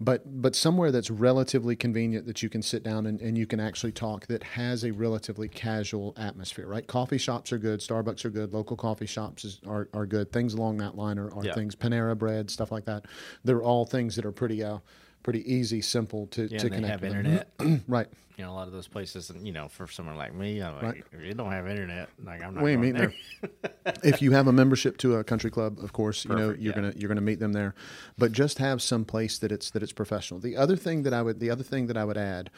but 0.03 0.41
but 0.41 0.55
somewhere 0.55 0.91
that's 0.91 1.09
relatively 1.09 1.75
convenient 1.75 2.25
that 2.25 2.43
you 2.43 2.49
can 2.49 2.61
sit 2.61 2.83
down 2.83 3.05
and, 3.05 3.21
and 3.21 3.37
you 3.37 3.45
can 3.47 3.59
actually 3.59 3.91
talk 3.91 4.27
that 4.27 4.43
has 4.43 4.83
a 4.83 4.91
relatively 4.91 5.47
casual 5.47 6.13
atmosphere 6.17 6.67
right? 6.67 6.85
Coffee 6.87 7.17
shops 7.17 7.51
are 7.51 7.57
good 7.57 7.79
starbucks 7.79 8.25
are 8.25 8.29
good 8.29 8.53
local 8.53 8.75
coffee 8.75 9.05
shops 9.05 9.45
is, 9.45 9.59
are, 9.67 9.87
are 9.93 10.05
good. 10.05 10.31
Things 10.31 10.53
along 10.53 10.77
that 10.77 10.95
line 10.95 11.17
are, 11.17 11.33
are 11.33 11.45
Yeah. 11.45 11.53
things 11.53 11.75
panera 11.75 12.17
bread 12.17 12.49
stuff 12.51 12.71
like 12.71 12.85
that. 12.85 13.05
They're 13.43 13.63
all 13.63 13.85
things 13.85 14.15
that 14.15 14.25
are 14.25 14.31
pretty 14.31 14.63
uh 14.63 14.79
pretty 15.23 15.51
easy 15.51 15.81
simple 15.81 16.27
to, 16.27 16.47
Yeah, 16.47 16.59
to 16.59 16.69
connect 16.69 16.91
have 16.91 17.03
internet. 17.03 17.49
right 17.87 18.07
you 18.37 18.43
know, 18.43 18.51
a 18.51 18.53
lot 18.53 18.67
of 18.67 18.73
those 18.73 18.87
places, 18.87 19.29
and 19.29 19.45
you 19.45 19.53
know, 19.53 19.67
for 19.67 19.87
someone 19.87 20.17
like 20.17 20.33
me, 20.33 20.61
I'm 20.61 20.75
like, 20.75 20.83
Right. 20.83 21.03
you 21.21 21.33
don't 21.33 21.51
have 21.51 21.67
internet, 21.67 22.09
like 22.23 22.41
I'm 22.41 22.55
not. 22.55 22.63
We 22.63 22.71
going 22.71 22.81
meet 22.81 22.95
there. 22.95 23.13
there. 23.41 23.93
if 24.03 24.21
you 24.21 24.31
have 24.31 24.47
a 24.47 24.51
membership 24.51 24.97
to 24.99 25.17
a 25.17 25.23
country 25.23 25.51
club, 25.51 25.77
of 25.79 25.93
course, 25.93 26.25
you 26.25 26.35
know 26.35 26.49
you're 26.49 26.55
yeah. 26.55 26.71
gonna 26.71 26.93
you're 26.95 27.07
gonna 27.07 27.21
meet 27.21 27.39
them 27.39 27.53
there. 27.53 27.75
But 28.17 28.31
just 28.31 28.57
have 28.57 28.81
some 28.81 29.05
place 29.05 29.37
that 29.39 29.51
it's 29.51 29.69
that 29.71 29.83
it's 29.83 29.93
professional. 29.93 30.39
The 30.39 30.57
other 30.57 30.75
thing 30.75 31.03
that 31.03 31.13
I 31.13 31.21
would 31.21 31.39
the 31.39 31.51
other 31.51 31.63
thing 31.63 31.87
that 31.87 31.97
I 31.97 32.05
would 32.05 32.17
add 32.17 32.49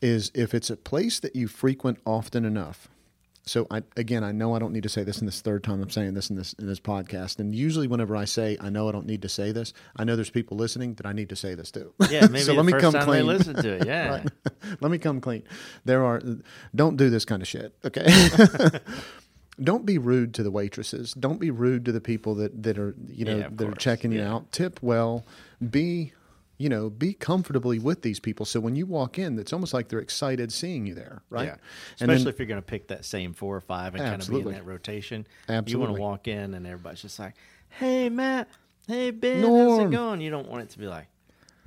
is 0.00 0.30
if 0.34 0.54
it's 0.54 0.70
a 0.70 0.76
place 0.76 1.20
that 1.20 1.36
you 1.36 1.46
frequent 1.46 1.98
often 2.06 2.44
enough. 2.44 2.88
So 3.48 3.66
I 3.70 3.82
again 3.96 4.22
I 4.24 4.32
know 4.32 4.54
I 4.54 4.58
don't 4.58 4.72
need 4.72 4.82
to 4.82 4.88
say 4.88 5.04
this 5.04 5.18
in 5.20 5.26
this 5.26 5.40
third 5.40 5.64
time 5.64 5.80
I'm 5.82 5.90
saying 5.90 6.14
this 6.14 6.28
in 6.30 6.36
this 6.36 6.52
in 6.54 6.66
this 6.66 6.80
podcast. 6.80 7.38
And 7.38 7.54
usually 7.54 7.86
whenever 7.88 8.14
I 8.14 8.24
say 8.26 8.56
I 8.60 8.68
know 8.70 8.88
I 8.88 8.92
don't 8.92 9.06
need 9.06 9.22
to 9.22 9.28
say 9.28 9.52
this, 9.52 9.72
I 9.96 10.04
know 10.04 10.16
there's 10.16 10.30
people 10.30 10.56
listening 10.56 10.94
that 10.94 11.06
I 11.06 11.12
need 11.12 11.28
to 11.30 11.36
say 11.36 11.54
this 11.54 11.70
to. 11.72 11.92
Yeah, 12.10 12.26
maybe 12.30 12.40
so 12.40 12.52
the 12.52 12.58
let 12.58 12.66
me 12.66 12.72
first 12.72 12.82
come 12.82 12.92
time 12.92 13.04
clean. 13.04 13.16
they 13.18 13.22
listen 13.22 13.54
to 13.56 13.72
it. 13.72 13.78
Yeah, 13.88 14.08
Right. 14.10 14.28
Let 14.80 14.90
me 14.90 14.98
come 14.98 15.20
clean. 15.20 15.44
There 15.86 16.04
are 16.04 16.20
don't 16.74 16.96
do 16.96 17.08
this 17.08 17.24
kind 17.24 17.40
of 17.40 17.48
shit, 17.48 17.74
okay? 17.84 18.06
don't 19.62 19.86
be 19.86 19.98
rude 19.98 20.34
to 20.34 20.42
the 20.42 20.50
waitresses. 20.50 21.14
Don't 21.14 21.40
be 21.40 21.50
rude 21.50 21.84
to 21.86 21.92
the 21.92 22.00
people 22.00 22.34
that, 22.36 22.62
that 22.62 22.78
are 22.78 22.94
you 23.06 23.24
know 23.24 23.36
Yeah, 23.38 23.48
that 23.50 23.64
are 23.64 23.70
course. 23.72 23.82
checking 23.82 24.12
you 24.12 24.22
out. 24.22 24.52
Tip 24.52 24.78
well. 24.82 25.24
Be 25.70 26.12
you 26.58 26.68
know 26.68 26.90
be 26.90 27.14
comfortably 27.14 27.78
with 27.78 28.02
these 28.02 28.20
people. 28.20 28.44
So 28.44 28.60
when 28.60 28.76
you 28.76 28.84
walk 28.84 29.18
in, 29.18 29.38
it's 29.38 29.52
almost 29.52 29.72
like 29.72 29.88
they're 29.88 29.98
excited 30.00 30.52
seeing 30.52 30.86
you 30.86 30.94
there, 30.94 31.22
right? 31.30 31.46
Yeah. 31.46 31.52
And 32.00 32.10
Especially 32.10 32.24
then- 32.24 32.32
if 32.34 32.38
you're 32.38 32.46
going 32.48 32.60
to 32.60 32.66
pick 32.66 32.88
that 32.88 33.04
same 33.04 33.32
four 33.32 33.56
or 33.56 33.60
five 33.60 33.94
and 33.94 34.02
kind 34.02 34.14
of 34.14 34.20
Absolutely. 34.20 34.52
be 34.52 34.58
in 34.58 34.64
that 34.64 34.70
rotation. 34.70 35.26
Absolutely. 35.48 35.72
You 35.72 35.78
want 35.78 35.96
to 35.96 36.02
walk 36.02 36.28
in 36.28 36.54
and 36.54 36.66
everybody's 36.66 37.02
just 37.02 37.18
like, 37.18 37.34
"Hey, 37.68 38.08
Matt. 38.08 38.48
Hey, 38.86 39.10
Ben. 39.10 39.42
How's 39.42 39.78
it 39.80 39.90
going?" 39.90 40.20
You 40.20 40.30
don't 40.30 40.48
want 40.48 40.62
it 40.64 40.70
to 40.70 40.78
be 40.78 40.86
like, 40.88 41.06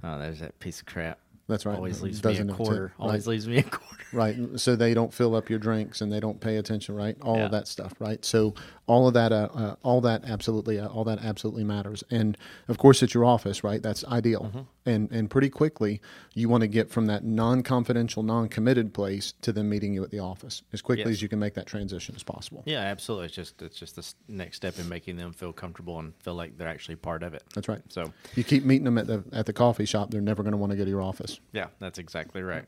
"Oh, 0.03 0.19
there's 0.19 0.39
that 0.39 0.59
piece 0.59 0.79
of 0.81 0.85
crap." 0.85 1.19
That's 1.47 1.65
right. 1.65 1.75
Always 1.75 2.01
leaves 2.01 2.21
Doesn't 2.21 2.47
me 2.47 2.53
a 2.53 2.55
quarter. 2.55 2.89
tip, 2.89 2.99
Always 2.99 3.25
right. 3.27 3.31
leaves 3.31 3.47
me 3.47 3.57
a 3.57 3.63
quarter. 3.63 3.87
right 4.13 4.35
so 4.57 4.75
they 4.75 4.93
don't 4.93 5.13
fill 5.13 5.35
up 5.35 5.49
your 5.49 5.57
drinks 5.57 6.01
and 6.01 6.11
they 6.11 6.19
don't 6.19 6.41
pay 6.41 6.57
attention 6.57 6.95
right 6.95 7.15
all 7.21 7.37
Yeah. 7.37 7.45
of 7.45 7.51
that 7.51 7.65
stuff 7.65 7.93
right 7.97 8.23
so 8.25 8.53
all 8.85 9.07
of 9.07 9.13
that 9.13 9.31
uh, 9.31 9.47
uh, 9.53 9.75
all 9.83 10.01
that 10.01 10.25
absolutely 10.25 10.79
uh, 10.79 10.87
all 10.89 11.05
that 11.05 11.19
absolutely 11.23 11.63
matters 11.63 12.03
and 12.11 12.37
of 12.67 12.77
course 12.77 13.01
it's 13.01 13.13
your 13.13 13.23
office 13.23 13.63
right 13.63 13.81
that's 13.81 14.03
ideal 14.05 14.41
Mm-hmm. 14.53 14.59
And 14.85 15.11
and 15.11 15.29
pretty 15.29 15.49
quickly 15.49 16.01
you 16.33 16.49
want 16.49 16.61
to 16.61 16.67
get 16.67 16.89
from 16.89 17.05
that 17.05 17.23
non-confidential 17.23 18.23
non-committed 18.23 18.93
place 18.93 19.33
to 19.41 19.51
them 19.51 19.69
meeting 19.69 19.93
you 19.93 20.03
at 20.03 20.09
the 20.09 20.19
office 20.19 20.63
as 20.73 20.81
quickly 20.81 21.03
Yes. 21.03 21.11
as 21.17 21.21
you 21.21 21.29
can 21.29 21.37
make 21.39 21.53
that 21.53 21.65
transition 21.67 22.15
as 22.15 22.23
possible 22.23 22.63
Yeah, 22.65 22.79
absolutely. 22.79 23.27
It's 23.27 23.35
just 23.35 23.61
it's 23.61 23.77
just 23.77 23.95
the 23.95 24.13
next 24.27 24.57
step 24.57 24.79
in 24.79 24.89
making 24.89 25.17
them 25.17 25.33
feel 25.33 25.53
comfortable 25.53 25.99
and 25.99 26.13
feel 26.23 26.33
like 26.35 26.57
they're 26.57 26.67
actually 26.67 26.95
part 26.95 27.21
of 27.23 27.33
it. 27.33 27.43
that's 27.53 27.67
right 27.67 27.81
So, 27.89 28.11
you 28.35 28.43
keep 28.43 28.65
meeting 28.65 28.85
them 28.85 28.97
at 28.97 29.07
the 29.07 29.23
at 29.31 29.45
the 29.45 29.53
coffee 29.53 29.85
shop 29.85 30.09
they're 30.11 30.21
never 30.21 30.41
going 30.43 30.51
to 30.53 30.57
want 30.57 30.71
to 30.71 30.77
go 30.77 30.83
to 30.83 30.89
your 30.89 31.01
office 31.01 31.39
yeah, 31.53 31.67
that's 31.79 31.99
exactly 31.99 32.41
right. 32.41 32.65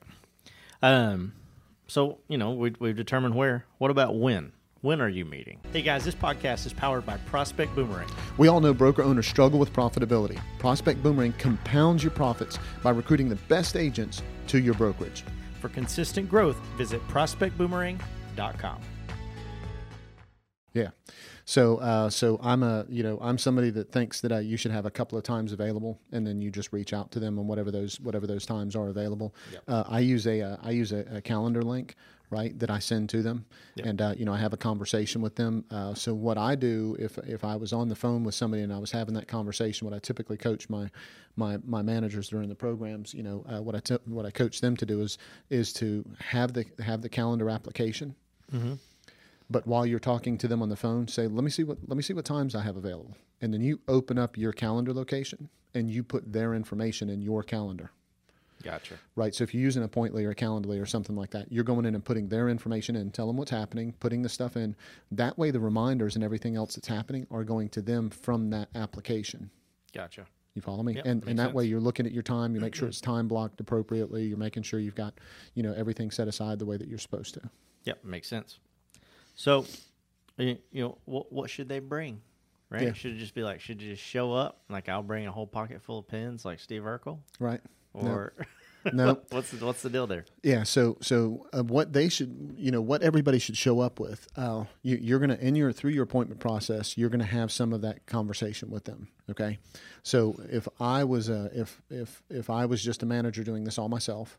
Um, 0.81 1.33
so 1.87 2.19
you 2.27 2.37
know 2.37 2.51
we 2.51 2.73
we've 2.79 2.95
determined 2.95 3.35
where. 3.35 3.65
What 3.77 3.91
about 3.91 4.15
when? 4.15 4.51
When 4.83 4.99
are 4.99 5.07
you 5.07 5.23
meeting? 5.23 5.61
Hey 5.71 5.81
guys, 5.81 6.03
this 6.03 6.13
podcast 6.13 6.65
is 6.65 6.73
powered 6.73 7.05
by 7.05 7.15
Prospect 7.15 7.73
Boomerang. 7.73 8.09
We 8.35 8.49
all 8.49 8.59
know 8.59 8.73
broker 8.73 9.01
owners 9.01 9.25
struggle 9.25 9.57
with 9.57 9.71
profitability. 9.71 10.37
Prospect 10.59 11.01
Boomerang 11.01 11.31
compounds 11.39 12.03
your 12.03 12.11
profits 12.11 12.59
by 12.83 12.89
recruiting 12.89 13.29
the 13.29 13.37
best 13.47 13.77
agents 13.77 14.21
to 14.47 14.59
your 14.59 14.73
brokerage. 14.73 15.23
For 15.61 15.69
consistent 15.69 16.29
growth, 16.29 16.57
visit 16.75 17.01
prospectboomerang.com. 17.07 18.81
Yeah. 20.73 20.89
So, 21.45 21.77
uh, 21.77 22.09
so 22.09 22.39
I'm 22.41 22.63
a, 22.63 22.85
you 22.89 23.03
know, 23.03 23.19
I'm 23.21 23.37
somebody 23.37 23.69
that 23.71 23.91
thinks 23.91 24.21
that 24.21 24.31
uh, 24.31 24.37
you 24.39 24.57
should 24.57 24.71
have 24.71 24.85
a 24.85 24.91
couple 24.91 25.17
of 25.17 25.23
times 25.23 25.51
available, 25.51 25.99
and 26.11 26.25
then 26.25 26.41
you 26.41 26.49
just 26.49 26.73
reach 26.73 26.93
out 26.93 27.11
to 27.11 27.19
them 27.19 27.37
on 27.37 27.47
whatever 27.47 27.69
those 27.69 27.99
whatever 27.99 28.25
those 28.25 28.45
times 28.45 28.75
are 28.75 28.87
available. 28.87 29.35
Uh, 29.67 29.83
I 29.87 29.99
use 29.99 30.25
a 30.25 30.41
uh, 30.41 30.57
I 30.63 30.71
use 30.71 30.91
a, 30.91 31.05
a 31.17 31.21
calendar 31.21 31.61
link, 31.61 31.95
right, 32.29 32.57
that 32.59 32.71
I 32.71 32.79
send 32.79 33.09
to 33.09 33.21
them, 33.21 33.45
and 33.89 34.01
uh, 34.01 34.13
you 34.17 34.25
know 34.25 34.33
I 34.33 34.37
have 34.39 34.53
a 34.53 34.57
conversation 34.57 35.21
with 35.21 35.35
them. 35.35 35.65
Uh, 35.69 35.93
so 35.93 36.13
what 36.13 36.37
I 36.37 36.55
do 36.55 36.95
if 36.97 37.17
if 37.19 37.43
I 37.43 37.55
was 37.55 37.73
on 37.73 37.89
the 37.89 37.95
phone 37.95 38.23
with 38.23 38.35
somebody 38.35 38.63
and 38.63 38.73
I 38.73 38.79
was 38.79 38.91
having 38.91 39.13
that 39.15 39.27
conversation, 39.27 39.85
what 39.85 39.95
I 39.95 39.99
typically 39.99 40.37
coach 40.37 40.69
my 40.69 40.89
my 41.35 41.57
my 41.65 41.81
managers 41.81 42.29
during 42.29 42.49
the 42.49 42.55
programs, 42.55 43.13
you 43.13 43.21
know, 43.21 43.45
uh, 43.47 43.61
what 43.61 43.75
I 43.75 43.79
t- 43.79 43.97
what 44.05 44.25
I 44.25 44.31
coach 44.31 44.61
them 44.61 44.75
to 44.77 44.85
do 44.85 45.01
is 45.01 45.17
is 45.49 45.73
to 45.73 46.05
have 46.19 46.53
the 46.53 46.65
have 46.83 47.01
the 47.01 47.09
calendar 47.09 47.49
application 47.49 48.15
but 49.53 49.67
while 49.67 49.85
you're 49.85 49.99
talking 49.99 50.37
to 50.37 50.47
them 50.47 50.61
on 50.61 50.69
the 50.69 50.75
phone 50.75 51.07
say 51.07 51.27
let 51.27 51.43
me 51.43 51.49
see 51.49 51.63
what 51.63 51.77
let 51.87 51.95
me 51.95 52.03
see 52.03 52.13
what 52.13 52.25
times 52.25 52.55
i 52.55 52.61
have 52.61 52.75
available 52.75 53.15
and 53.39 53.53
then 53.53 53.61
you 53.61 53.79
open 53.87 54.17
up 54.17 54.37
your 54.37 54.51
calendar 54.51 54.91
location 54.91 55.47
and 55.75 55.89
you 55.89 56.03
put 56.03 56.33
their 56.33 56.53
information 56.53 57.09
in 57.09 57.21
your 57.21 57.43
calendar 57.43 57.91
Gotcha. 58.63 58.95
right 59.15 59.35
so 59.35 59.43
if 59.43 59.53
you're 59.53 59.63
using 59.63 59.83
a 59.83 59.87
pointly 59.87 60.25
or 60.25 60.31
a 60.31 60.35
calendly 60.35 60.81
or 60.81 60.85
something 60.85 61.15
like 61.15 61.31
that 61.31 61.51
you're 61.51 61.63
going 61.63 61.85
in 61.85 61.95
and 61.95 62.03
putting 62.03 62.27
their 62.29 62.49
information 62.49 62.95
in 62.95 63.11
tell 63.11 63.27
them 63.27 63.37
what's 63.37 63.51
happening 63.51 63.93
putting 63.99 64.21
the 64.21 64.29
stuff 64.29 64.57
in 64.57 64.75
that 65.11 65.37
way 65.37 65.51
the 65.51 65.59
reminders 65.59 66.15
and 66.15 66.23
everything 66.23 66.55
else 66.55 66.75
that's 66.75 66.87
happening 66.87 67.27
are 67.29 67.43
going 67.43 67.69
to 67.69 67.81
them 67.81 68.09
from 68.09 68.49
that 68.49 68.69
application 68.75 69.49
Gotcha. 69.93 70.25
you 70.55 70.61
follow 70.61 70.81
me? 70.81 70.95
Yep, 70.95 71.05
and 71.05 71.21
makes 71.21 71.29
and 71.29 71.39
that 71.39 71.53
way 71.53 71.65
you're 71.65 71.79
looking 71.79 72.07
at 72.07 72.11
your 72.11 72.23
time. 72.23 72.55
You 72.55 72.61
make 72.61 72.73
sure 72.73 72.85
mm-hmm. 72.85 72.89
it's 72.89 73.01
time 73.01 73.27
blocked 73.27 73.59
appropriately. 73.59 74.25
You're 74.25 74.39
making 74.39 74.63
sure 74.63 74.79
you've 74.79 74.95
got, 74.95 75.13
you 75.53 75.61
know, 75.61 75.71
everything 75.73 76.09
set 76.09 76.27
aside 76.27 76.57
the 76.57 76.65
way 76.65 76.77
that 76.77 76.87
you're 76.87 76.97
supposed 76.97 77.35
to. 77.35 77.41
Yep, 77.83 78.03
makes 78.03 78.27
sense. 78.27 78.59
So, 79.35 79.65
you 80.37 80.57
know, 80.73 80.97
what 81.05 81.31
what 81.31 81.49
should 81.49 81.69
they 81.69 81.79
bring? 81.79 82.21
Right? 82.69 82.83
Yeah. 82.83 82.93
Should 82.93 83.11
it 83.11 83.17
just 83.17 83.35
be 83.35 83.43
like, 83.43 83.61
should 83.61 83.81
you 83.81 83.91
just 83.91 84.03
show 84.03 84.33
up? 84.33 84.61
Like, 84.67 84.89
I'll 84.89 85.03
bring 85.03 85.27
a 85.27 85.31
whole 85.31 85.45
pocket 85.45 85.81
full 85.81 85.99
of 85.99 86.07
pins, 86.07 86.43
like 86.43 86.59
Steve 86.59 86.81
Urkel, 86.81 87.19
Right? 87.39 87.61
No. 87.93 88.09
or 88.09 88.33
No. 88.91 89.19
what's 89.29 89.51
the, 89.51 89.65
what's 89.65 89.81
the 89.81 89.89
deal 89.89 90.07
there? 90.07 90.25
Yeah. 90.41 90.63
So 90.63 90.97
so 91.01 91.47
uh, 91.53 91.63
what 91.63 91.93
they 91.93 92.09
should, 92.09 92.55
you 92.57 92.71
know, 92.71 92.81
what 92.81 93.01
everybody 93.01 93.39
should 93.39 93.55
show 93.55 93.79
up 93.79 93.99
with. 93.99 94.27
Uh, 94.35 94.65
you, 94.81 94.97
you're 94.97 95.19
gonna 95.19 95.37
in 95.39 95.55
your 95.55 95.71
through 95.71 95.91
your 95.91 96.03
appointment 96.03 96.41
process, 96.41 96.97
you're 96.97 97.09
gonna 97.09 97.23
have 97.23 97.51
some 97.51 97.71
of 97.73 97.81
that 97.81 98.05
conversation 98.07 98.69
with 98.69 98.83
them. 98.85 99.07
Okay. 99.29 99.59
So 100.01 100.35
if 100.49 100.67
I 100.79 101.03
was 101.03 101.29
a 101.29 101.49
if 101.53 101.81
if 101.89 102.23
if 102.29 102.49
I 102.49 102.65
was 102.65 102.83
just 102.83 103.03
a 103.03 103.05
manager 103.05 103.43
doing 103.43 103.63
this 103.63 103.77
all 103.77 103.89
myself. 103.89 104.37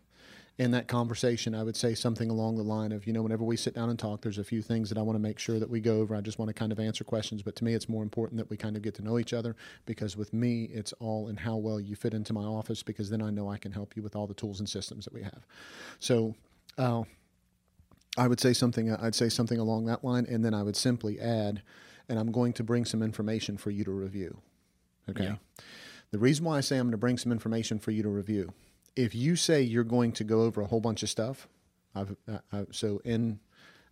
In 0.56 0.70
that 0.70 0.86
conversation, 0.86 1.52
I 1.52 1.64
would 1.64 1.74
say 1.74 1.94
something 1.94 2.30
along 2.30 2.56
the 2.56 2.62
line 2.62 2.92
of, 2.92 3.08
you 3.08 3.12
know, 3.12 3.22
whenever 3.22 3.42
we 3.42 3.56
sit 3.56 3.74
down 3.74 3.90
and 3.90 3.98
talk, 3.98 4.20
there's 4.20 4.38
a 4.38 4.44
few 4.44 4.62
things 4.62 4.88
that 4.88 4.96
I 4.96 5.02
want 5.02 5.16
to 5.16 5.20
make 5.20 5.40
sure 5.40 5.58
that 5.58 5.68
we 5.68 5.80
go 5.80 5.98
over. 5.98 6.14
I 6.14 6.20
just 6.20 6.38
want 6.38 6.48
to 6.48 6.52
kind 6.52 6.70
of 6.70 6.78
answer 6.78 7.02
questions, 7.02 7.42
but 7.42 7.56
to 7.56 7.64
me, 7.64 7.74
it's 7.74 7.88
more 7.88 8.04
important 8.04 8.38
that 8.38 8.48
we 8.48 8.56
kind 8.56 8.76
of 8.76 8.82
get 8.82 8.94
to 8.94 9.02
know 9.02 9.18
each 9.18 9.32
other 9.32 9.56
because 9.84 10.16
with 10.16 10.32
me, 10.32 10.70
it's 10.72 10.92
all 11.00 11.26
in 11.26 11.36
how 11.36 11.56
well 11.56 11.80
you 11.80 11.96
fit 11.96 12.14
into 12.14 12.32
my 12.32 12.44
office 12.44 12.84
because 12.84 13.10
then 13.10 13.20
I 13.20 13.30
know 13.30 13.50
I 13.50 13.56
can 13.56 13.72
help 13.72 13.96
you 13.96 14.02
with 14.04 14.14
all 14.14 14.28
the 14.28 14.34
tools 14.34 14.60
and 14.60 14.68
systems 14.68 15.04
that 15.06 15.12
we 15.12 15.22
have. 15.22 15.44
So, 15.98 16.36
uh, 16.78 17.02
I 18.16 18.28
would 18.28 18.40
say 18.40 18.52
something. 18.52 18.92
I'd 18.94 19.14
say 19.14 19.28
something 19.28 19.58
along 19.58 19.86
that 19.86 20.04
line, 20.04 20.26
and 20.28 20.44
then 20.44 20.54
I 20.54 20.62
would 20.62 20.76
simply 20.76 21.18
add, 21.18 21.62
and 22.08 22.18
I'm 22.18 22.30
going 22.30 22.52
to 22.54 22.62
bring 22.62 22.84
some 22.84 23.02
information 23.02 23.56
for 23.56 23.70
you 23.70 23.84
to 23.84 23.90
review. 23.90 24.38
Okay. 25.08 25.24
Yeah. 25.24 25.36
The 26.12 26.18
reason 26.18 26.44
why 26.44 26.58
I 26.58 26.60
say 26.60 26.76
I'm 26.76 26.84
going 26.84 26.92
to 26.92 26.98
bring 26.98 27.18
some 27.18 27.32
information 27.32 27.80
for 27.80 27.90
you 27.90 28.02
to 28.04 28.08
review, 28.08 28.52
if 28.96 29.14
you 29.14 29.36
say 29.36 29.62
you're 29.62 29.84
going 29.84 30.12
to 30.12 30.24
go 30.24 30.42
over 30.42 30.60
a 30.60 30.66
whole 30.66 30.80
bunch 30.80 31.02
of 31.02 31.10
stuff, 31.10 31.48
I've 31.94 32.16
uh, 32.28 32.38
I, 32.52 32.66
so 32.70 33.00
in, 33.04 33.40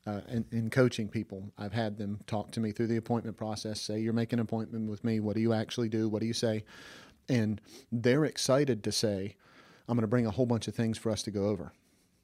uh, 0.06 0.20
in 0.28 0.44
in 0.52 0.70
coaching 0.70 1.08
people, 1.08 1.52
I've 1.58 1.72
had 1.72 1.98
them 1.98 2.20
talk 2.26 2.50
to 2.52 2.60
me 2.60 2.72
through 2.72 2.88
the 2.88 2.96
appointment 2.96 3.36
process. 3.36 3.80
Say 3.80 4.00
you're 4.00 4.12
making 4.12 4.38
an 4.38 4.42
appointment 4.44 4.90
with 4.90 5.04
me. 5.04 5.20
What 5.20 5.34
do 5.36 5.40
you 5.42 5.52
actually 5.52 5.88
do? 5.88 6.08
What 6.08 6.20
do 6.20 6.26
you 6.26 6.32
say? 6.32 6.64
And 7.28 7.60
they're 7.90 8.24
excited 8.24 8.82
to 8.84 8.92
say, 8.92 9.36
I'm 9.88 9.96
going 9.96 10.02
to 10.02 10.08
bring 10.08 10.26
a 10.26 10.30
whole 10.30 10.46
bunch 10.46 10.66
of 10.68 10.74
things 10.74 10.98
for 10.98 11.10
us 11.10 11.22
to 11.24 11.30
go 11.30 11.46
over. 11.46 11.72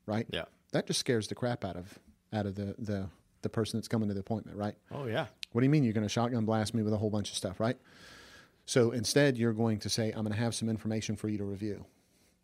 Right 0.07 0.27
Yeah. 0.31 0.45
that 0.73 0.87
just 0.87 1.01
scares 1.01 1.29
the 1.29 1.35
crap 1.35 1.65
out 1.65 1.77
of 1.77 1.99
out 2.33 2.47
of 2.47 2.55
the 2.55 2.75
the 2.79 3.09
the 3.43 3.49
person 3.49 3.79
that's 3.79 3.89
coming 3.89 4.09
to 4.09 4.15
the 4.15 4.21
appointment, 4.21 4.57
right? 4.57 4.75
Oh 4.91 5.07
yeah. 5.07 5.27
What 5.53 5.61
do 5.61 5.65
you 5.65 5.71
mean 5.71 5.85
you're 5.85 5.93
going 5.93 6.03
to 6.07 6.09
shotgun 6.09 6.45
blast 6.45 6.75
me 6.75 6.83
with 6.83 6.93
a 6.93 6.97
whole 6.97 7.11
bunch 7.11 7.31
of 7.31 7.37
stuff, 7.37 7.61
right? 7.61 7.77
So 8.67 8.91
instead, 8.91 9.39
you're 9.39 9.53
going 9.55 9.79
to 9.79 9.89
say, 9.89 10.09
I'm 10.09 10.25
going 10.25 10.33
to 10.33 10.39
have 10.39 10.55
some 10.55 10.69
information 10.69 11.17
for 11.17 11.29
you 11.29 11.39
to 11.39 11.45
review. 11.45 11.87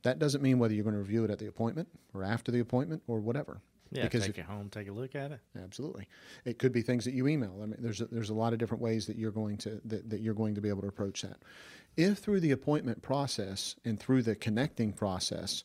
That 0.05 0.19
doesn't 0.19 0.43
mean 0.43 0.59
whether 0.59 0.75
you're 0.75 0.85
going 0.85 0.95
to 0.95 1.01
review 1.01 1.25
it 1.25 1.31
at 1.31 1.39
the 1.39 1.49
appointment 1.49 1.89
or 2.15 2.23
after 2.23 2.53
the 2.53 2.61
appointment 2.61 3.03
or 3.07 3.21
whatever. 3.21 3.61
Yeah. 3.91 4.05
because 4.05 4.23
take 4.23 4.31
if, 4.31 4.39
it 4.39 4.45
home, 4.47 4.71
take 4.71 4.89
a 4.89 4.93
look 4.93 5.15
at 5.15 5.31
it. 5.31 5.41
absolutely, 5.63 6.09
it 6.45 6.59
could 6.59 6.73
be 6.73 6.83
things 6.83 7.05
that 7.05 7.15
you 7.15 7.29
email. 7.29 7.61
I 7.63 7.67
mean, 7.67 7.77
there's 7.79 8.01
a, 8.01 8.07
there's 8.07 8.31
a 8.31 8.35
lot 8.35 8.53
of 8.53 8.59
different 8.59 8.83
ways 8.83 9.07
that 9.07 9.17
you're 9.17 9.31
going 9.31 9.57
to 9.59 9.81
that, 9.85 10.11
that 10.11 10.21
you're 10.21 10.35
going 10.35 10.55
to 10.57 10.61
be 10.61 10.69
able 10.69 10.83
to 10.83 10.89
approach 10.89 11.23
that. 11.23 11.37
If 11.97 12.19
through 12.19 12.41
the 12.41 12.51
appointment 12.51 13.03
process 13.03 13.77
and 13.85 14.01
through 14.01 14.23
the 14.23 14.35
connecting 14.35 14.93
process, 14.93 15.63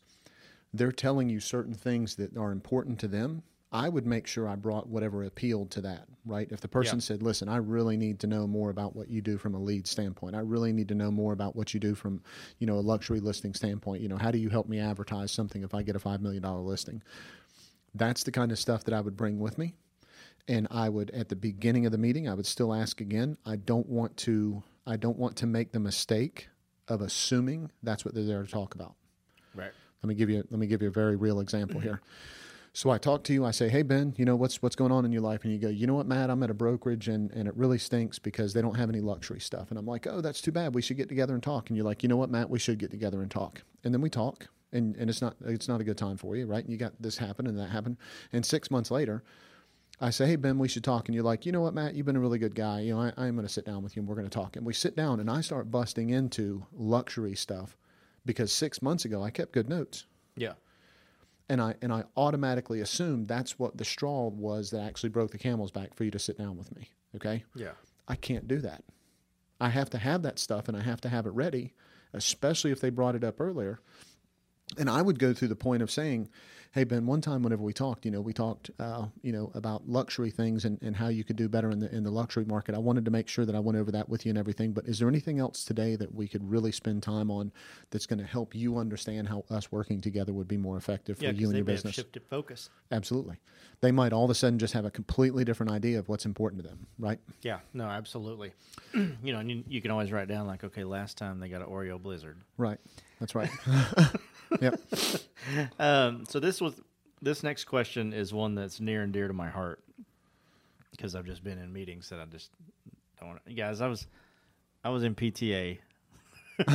they're 0.73 0.91
telling 0.91 1.29
you 1.29 1.39
certain 1.39 1.73
things 1.73 2.15
that 2.15 2.37
are 2.37 2.51
important 2.51 2.99
to 2.99 3.07
them, 3.07 3.41
I 3.71 3.87
would 3.87 4.05
make 4.07 4.25
sure 4.25 4.47
I 4.47 4.55
brought 4.55 4.87
whatever 4.87 5.23
appealed 5.23 5.69
to 5.71 5.81
that, 5.81 6.07
right? 6.25 6.47
If 6.51 6.59
the 6.61 6.67
person 6.67 6.97
Yeah. 6.97 7.01
said, 7.01 7.21
listen, 7.21 7.47
I 7.47 7.57
really 7.57 7.97
need 7.97 8.19
to 8.21 8.27
know 8.27 8.47
more 8.47 8.71
about 8.71 8.95
what 8.95 9.09
you 9.09 9.21
do 9.21 9.37
from 9.37 9.53
a 9.53 9.59
lead 9.59 9.85
standpoint. 9.85 10.35
I 10.35 10.39
really 10.39 10.73
need 10.73 10.87
to 10.87 10.95
know 10.95 11.11
more 11.11 11.33
about 11.33 11.55
what 11.55 11.73
you 11.73 11.79
do 11.79 11.93
from, 11.93 12.23
you 12.57 12.65
know, 12.65 12.77
a 12.77 12.81
luxury 12.81 13.19
listing 13.19 13.53
standpoint. 13.53 14.01
You 14.01 14.07
know, 14.09 14.17
how 14.17 14.31
do 14.31 14.39
you 14.39 14.49
help 14.49 14.67
me 14.67 14.79
advertise 14.79 15.31
something 15.31 15.61
if 15.61 15.75
I 15.75 15.83
get 15.83 15.95
a 15.95 15.99
$5 15.99 16.19
million 16.19 16.43
listing? 16.43 17.03
That's 17.93 18.23
the 18.23 18.31
kind 18.31 18.51
of 18.51 18.57
stuff 18.57 18.83
that 18.85 18.93
I 18.93 19.01
would 19.01 19.15
bring 19.15 19.39
with 19.39 19.57
me. 19.59 19.75
And 20.47 20.67
I 20.71 20.89
would, 20.89 21.11
at 21.11 21.29
the 21.29 21.35
beginning 21.35 21.85
of 21.85 21.91
the 21.91 21.99
meeting, 21.99 22.27
I 22.27 22.33
would 22.33 22.47
still 22.47 22.73
ask 22.73 23.01
again. 23.01 23.37
I 23.45 23.55
don't 23.55 23.87
want 23.87 24.17
to, 24.17 24.63
I 24.87 24.97
don't 24.97 25.17
want 25.17 25.35
to 25.37 25.45
make 25.45 25.73
the 25.73 25.79
mistake 25.79 26.47
of 26.87 27.01
assuming 27.01 27.69
that's 27.83 28.03
what 28.03 28.15
they're 28.15 28.23
there 28.23 28.41
to 28.41 28.51
talk 28.51 28.73
about. 28.73 28.95
Right. 29.53 29.71
Let 30.01 30.07
me 30.07 30.15
give 30.15 30.29
you 30.29 30.43
let 30.49 30.59
me 30.59 30.65
give 30.65 30.81
you 30.81 30.87
a 30.87 30.91
very 30.91 31.15
real 31.15 31.39
example 31.39 31.79
here. 31.79 32.01
So 32.73 32.89
I 32.89 32.97
talk 32.97 33.23
to 33.25 33.33
you. 33.33 33.45
I 33.45 33.51
say, 33.51 33.69
"Hey 33.69 33.81
Ben, 33.81 34.13
you 34.17 34.25
know 34.25 34.35
what's 34.35 34.61
what's 34.61 34.75
going 34.75 34.91
on 34.91 35.05
in 35.05 35.11
your 35.11 35.21
life?" 35.21 35.43
And 35.43 35.51
you 35.51 35.59
go, 35.59 35.69
"You 35.69 35.87
know 35.87 35.95
what, 35.95 36.07
Matt? 36.07 36.29
I'm 36.29 36.43
at 36.43 36.49
a 36.49 36.53
brokerage, 36.53 37.07
and 37.07 37.31
and 37.31 37.47
it 37.47 37.55
really 37.55 37.77
stinks 37.77 38.19
because 38.19 38.53
they 38.53 38.61
don't 38.61 38.75
have 38.75 38.89
any 38.89 39.01
luxury 39.01 39.39
stuff." 39.39 39.69
And 39.69 39.79
I'm 39.79 39.85
like, 39.85 40.07
"Oh, 40.07 40.21
that's 40.21 40.41
too 40.41 40.51
bad. 40.51 40.75
We 40.75 40.81
should 40.81 40.97
get 40.97 41.09
together 41.09 41.33
and 41.33 41.43
talk." 41.43 41.69
And 41.69 41.77
you're 41.77 41.85
like, 41.85 42.03
"You 42.03 42.09
know 42.09 42.17
what, 42.17 42.29
Matt? 42.29 42.49
We 42.49 42.59
should 42.59 42.77
get 42.77 42.91
together 42.91 43.21
and 43.21 43.31
talk." 43.31 43.63
And 43.83 43.93
then 43.93 44.01
we 44.01 44.09
talk, 44.09 44.47
and 44.71 44.95
and 44.97 45.09
it's 45.09 45.21
not 45.21 45.35
it's 45.45 45.67
not 45.67 45.81
a 45.81 45.83
good 45.83 45.97
time 45.97 46.17
for 46.17 46.35
you, 46.35 46.45
right? 46.45 46.63
And 46.63 46.71
you 46.71 46.77
got 46.77 46.93
this 47.01 47.17
happen 47.17 47.47
and 47.47 47.57
that 47.57 47.69
happened, 47.69 47.97
and 48.31 48.45
six 48.45 48.69
months 48.71 48.91
later. 48.91 49.23
I 50.01 50.11
say, 50.11 50.27
hey, 50.27 50.37
Ben, 50.37 50.57
we 50.57 50.69
should 50.69 50.85
talk. 50.85 51.09
And 51.09 51.15
you're 51.15 51.25
like, 51.25 51.45
you 51.45 51.51
know 51.51 51.59
what, 51.59 51.73
Matt, 51.73 51.93
you've 51.93 52.05
been 52.05 52.15
a 52.15 52.21
really 52.21 52.39
good 52.39 52.55
guy. 52.55 52.79
You 52.79 52.93
know, 52.93 53.01
I, 53.01 53.13
I'm 53.17 53.35
going 53.35 53.45
to 53.45 53.51
sit 53.51 53.65
down 53.65 53.83
with 53.83 53.97
you 53.97 54.01
and 54.01 54.07
we're 54.07 54.15
going 54.15 54.29
to 54.29 54.33
talk. 54.33 54.55
And 54.55 54.65
we 54.65 54.73
sit 54.73 54.95
down 54.95 55.19
and 55.19 55.29
I 55.29 55.41
start 55.41 55.71
busting 55.71 56.09
into 56.09 56.65
luxury 56.71 57.35
stuff 57.35 57.75
because 58.25 58.53
six 58.53 58.81
months 58.81 59.03
ago 59.03 59.21
I 59.21 59.29
kept 59.29 59.51
good 59.51 59.67
notes 59.67 60.05
Yeah. 60.37 60.53
And 61.49 61.61
I 61.61 61.75
and 61.81 61.91
I 61.91 62.03
automatically 62.15 62.79
assumed 62.81 63.27
that's 63.27 63.57
what 63.59 63.77
the 63.77 63.85
straw 63.85 64.27
was 64.27 64.71
that 64.71 64.81
actually 64.81 65.09
broke 65.09 65.31
the 65.31 65.37
camel's 65.37 65.71
back 65.71 65.93
for 65.95 66.03
you 66.03 66.11
to 66.11 66.19
sit 66.19 66.37
down 66.37 66.57
with 66.57 66.73
me. 66.75 66.89
Okay, 67.15 67.43
Yeah. 67.55 67.71
I 68.07 68.15
can't 68.15 68.47
do 68.47 68.59
that. 68.59 68.83
I 69.59 69.69
have 69.69 69.89
to 69.91 69.97
have 69.97 70.21
that 70.21 70.39
stuff 70.39 70.67
and 70.67 70.77
I 70.77 70.81
have 70.81 71.01
to 71.01 71.09
have 71.09 71.25
it 71.25 71.31
ready, 71.31 71.73
especially 72.13 72.71
if 72.71 72.79
they 72.79 72.89
brought 72.89 73.15
it 73.15 73.23
up 73.23 73.41
earlier. 73.41 73.79
And 74.77 74.89
I 74.89 75.01
would 75.01 75.19
go 75.19 75.33
through 75.33 75.47
the 75.49 75.55
point 75.55 75.81
of 75.81 75.89
saying, 75.91 76.29
"Hey 76.71 76.83
Ben, 76.83 77.05
one 77.07 77.21
time 77.21 77.41
whenever 77.41 77.63
we 77.63 77.73
talked, 77.73 78.05
you 78.05 78.11
know, 78.11 78.21
we 78.21 78.33
talked, 78.33 78.69
uh, 78.79 79.07
you 79.23 79.31
know, 79.31 79.51
about 79.55 79.89
luxury 79.89 80.29
things 80.29 80.63
and, 80.63 80.79
and 80.83 80.95
how 80.95 81.07
you 81.07 81.23
could 81.23 81.35
do 81.35 81.49
better 81.49 81.71
in 81.71 81.79
the 81.79 81.93
in 81.93 82.03
the 82.03 82.11
luxury 82.11 82.45
market. 82.45 82.75
I 82.75 82.77
wanted 82.77 83.03
to 83.05 83.11
make 83.11 83.27
sure 83.27 83.45
that 83.45 83.55
I 83.55 83.59
went 83.59 83.77
over 83.77 83.91
that 83.91 84.07
with 84.07 84.25
you 84.25 84.29
and 84.29 84.37
everything. 84.37 84.71
But 84.71 84.85
is 84.85 84.99
there 84.99 85.07
anything 85.09 85.39
else 85.39 85.63
today 85.65 85.95
that 85.95 86.13
we 86.13 86.27
could 86.27 86.49
really 86.49 86.71
spend 86.71 87.01
time 87.03 87.31
on 87.31 87.51
that's 87.89 88.05
going 88.05 88.19
to 88.19 88.25
help 88.25 88.53
you 88.53 88.77
understand 88.77 89.27
how 89.27 89.43
us 89.49 89.71
working 89.71 90.01
together 90.01 90.31
would 90.33 90.47
be 90.47 90.57
more 90.57 90.77
effective 90.77 91.17
for 91.17 91.23
Yeah. 91.25 91.31
you 91.31 91.47
and 91.47 91.53
they 91.55 91.57
your 91.59 91.65
business? 91.65 91.95
shifted 91.95 92.23
focus. 92.29 92.69
Absolutely. 92.91 93.37
They 93.81 93.91
might 93.91 94.13
all 94.13 94.25
of 94.25 94.29
a 94.29 94.35
sudden 94.35 94.59
just 94.59 94.73
have 94.73 94.85
a 94.85 94.91
completely 94.91 95.43
different 95.45 95.71
idea 95.71 95.97
of 95.99 96.09
what's 96.09 96.25
important 96.25 96.61
to 96.61 96.67
them, 96.67 96.85
right? 96.99 97.19
Yeah. 97.41 97.59
No, 97.73 97.85
absolutely. 97.85 98.51
you 98.93 99.33
know, 99.33 99.39
and 99.39 99.49
you, 99.49 99.63
you 99.67 99.81
can 99.81 99.89
always 99.89 100.11
write 100.11 100.27
down 100.27 100.45
like, 100.47 100.63
okay, 100.63 100.83
last 100.83 101.17
time 101.17 101.39
they 101.39 101.49
got 101.49 101.61
an 101.61 101.67
Oreo 101.67 101.99
Blizzard. 102.01 102.37
Right. 102.57 102.77
That's 103.19 103.35
right. 103.35 103.49
yep. 104.61 104.79
Um, 105.79 106.25
so 106.27 106.39
this 106.39 106.59
was 106.61 106.79
this 107.21 107.43
next 107.43 107.65
question 107.65 108.13
is 108.13 108.33
one 108.33 108.55
that's 108.55 108.79
near 108.79 109.03
and 109.03 109.11
dear 109.13 109.27
to 109.27 109.33
my 109.33 109.49
heart 109.49 109.81
because 110.91 111.15
I've 111.15 111.25
just 111.25 111.43
been 111.43 111.57
in 111.57 111.71
meetings 111.73 112.09
that 112.09 112.19
I 112.19 112.25
just 112.25 112.51
don't 113.19 113.29
want. 113.29 113.55
Guys, 113.55 113.81
I 113.81 113.87
was 113.87 114.07
I 114.83 114.89
was 114.89 115.03
in 115.03 115.15
PTA. 115.15 115.77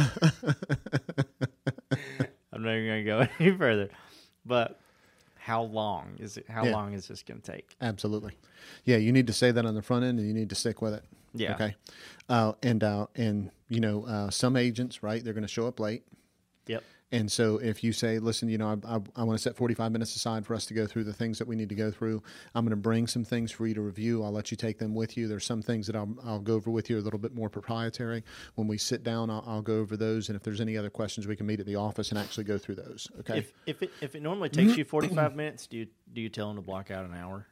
I'm 2.53 2.63
not 2.63 2.75
even 2.75 2.87
going 2.87 3.05
to 3.05 3.05
go 3.05 3.27
any 3.45 3.57
further, 3.57 3.91
but 4.47 4.79
how 5.37 5.63
long 5.63 6.17
is 6.19 6.37
it? 6.37 6.47
How 6.49 6.65
Yeah. 6.65 6.73
long 6.73 6.93
is 6.95 7.09
this 7.09 7.23
going 7.23 7.41
to 7.41 7.53
take? 7.53 7.75
Absolutely. 7.81 8.33
Yeah, 8.85 8.97
you 8.97 9.13
need 9.13 9.27
to 9.27 9.33
say 9.33 9.51
that 9.51 9.67
on 9.67 9.75
the 9.75 9.83
front 9.83 10.05
end 10.05 10.19
and 10.19 10.27
you 10.29 10.35
need 10.35 10.49
to 10.51 10.55
stick 10.55 10.81
with 10.81 10.95
it. 10.95 11.05
Yeah. 11.35 11.55
Okay. 11.55 11.75
Uh, 12.29 12.53
and, 12.63 12.83
uh, 12.85 13.07
and, 13.17 13.51
you 13.69 13.81
know, 13.81 14.05
uh, 14.07 14.31
some 14.31 14.57
agents, 14.57 15.03
right, 15.03 15.23
they're 15.25 15.33
going 15.35 15.43
to 15.43 15.49
show 15.49 15.67
up 15.67 15.81
late. 15.81 16.05
Yep. 16.69 16.83
And 17.15 17.31
so 17.31 17.59
if 17.59 17.85
you 17.85 17.93
say, 17.93 18.19
listen, 18.19 18.49
you 18.49 18.59
know, 18.59 18.77
I, 18.85 18.97
I, 18.97 19.01
I 19.15 19.23
want 19.23 19.39
to 19.39 19.43
set 19.43 19.55
45 19.55 19.93
minutes 19.93 20.17
aside 20.17 20.45
for 20.45 20.53
us 20.53 20.67
to 20.67 20.75
go 20.75 20.85
through 20.85 21.05
the 21.05 21.13
things 21.13 21.39
that 21.39 21.47
we 21.47 21.55
need 21.55 21.69
to 21.69 21.77
go 21.77 21.93
through. 21.93 22.21
I'm 22.57 22.65
going 22.65 22.71
to 22.71 22.77
bring 22.77 23.07
some 23.07 23.23
things 23.23 23.53
for 23.53 23.69
you 23.69 23.75
to 23.75 23.83
review. 23.83 24.25
I'll 24.25 24.33
let 24.33 24.51
you 24.51 24.57
take 24.57 24.81
them 24.81 24.97
with 24.97 25.17
you. 25.17 25.29
There's 25.29 25.45
some 25.45 25.63
things 25.63 25.87
that 25.87 25.95
I'll, 25.95 26.13
I'll 26.25 26.41
go 26.41 26.55
over 26.55 26.73
with 26.73 26.91
you 26.91 26.99
a 26.99 27.03
little 27.03 27.21
bit 27.21 27.33
more 27.33 27.49
proprietary. 27.49 28.25
When 28.57 28.67
we 28.67 28.79
sit 28.79 29.05
down, 29.05 29.31
I'll, 29.31 29.45
I'll 29.47 29.63
go 29.63 29.79
over 29.79 29.97
those. 29.97 30.29
And 30.29 30.35
if 30.35 30.43
there's 30.43 30.61
any 30.61 30.77
other 30.77 30.91
questions, 30.91 31.29
we 31.29 31.37
can 31.37 31.47
meet 31.47 31.61
at 31.61 31.67
the 31.67 31.77
office 31.77 32.11
and 32.11 32.19
actually 32.19 32.45
go 32.45 32.59
through 32.59 32.75
those. 32.75 33.07
Okay. 33.21 33.39
If 33.39 33.53
if 33.67 33.83
it 33.85 33.93
if 34.01 34.17
it 34.17 34.23
normally 34.23 34.49
takes 34.49 34.77
you 34.77 34.85
45 34.85 35.37
minutes, 35.37 35.69
do 35.69 35.77
you 35.77 35.87
do 36.13 36.21
you 36.21 36.29
tell 36.29 36.49
them 36.49 36.57
to 36.57 36.63
block 36.63 36.91
out 36.91 37.05
an 37.05 37.15
hour 37.15 37.47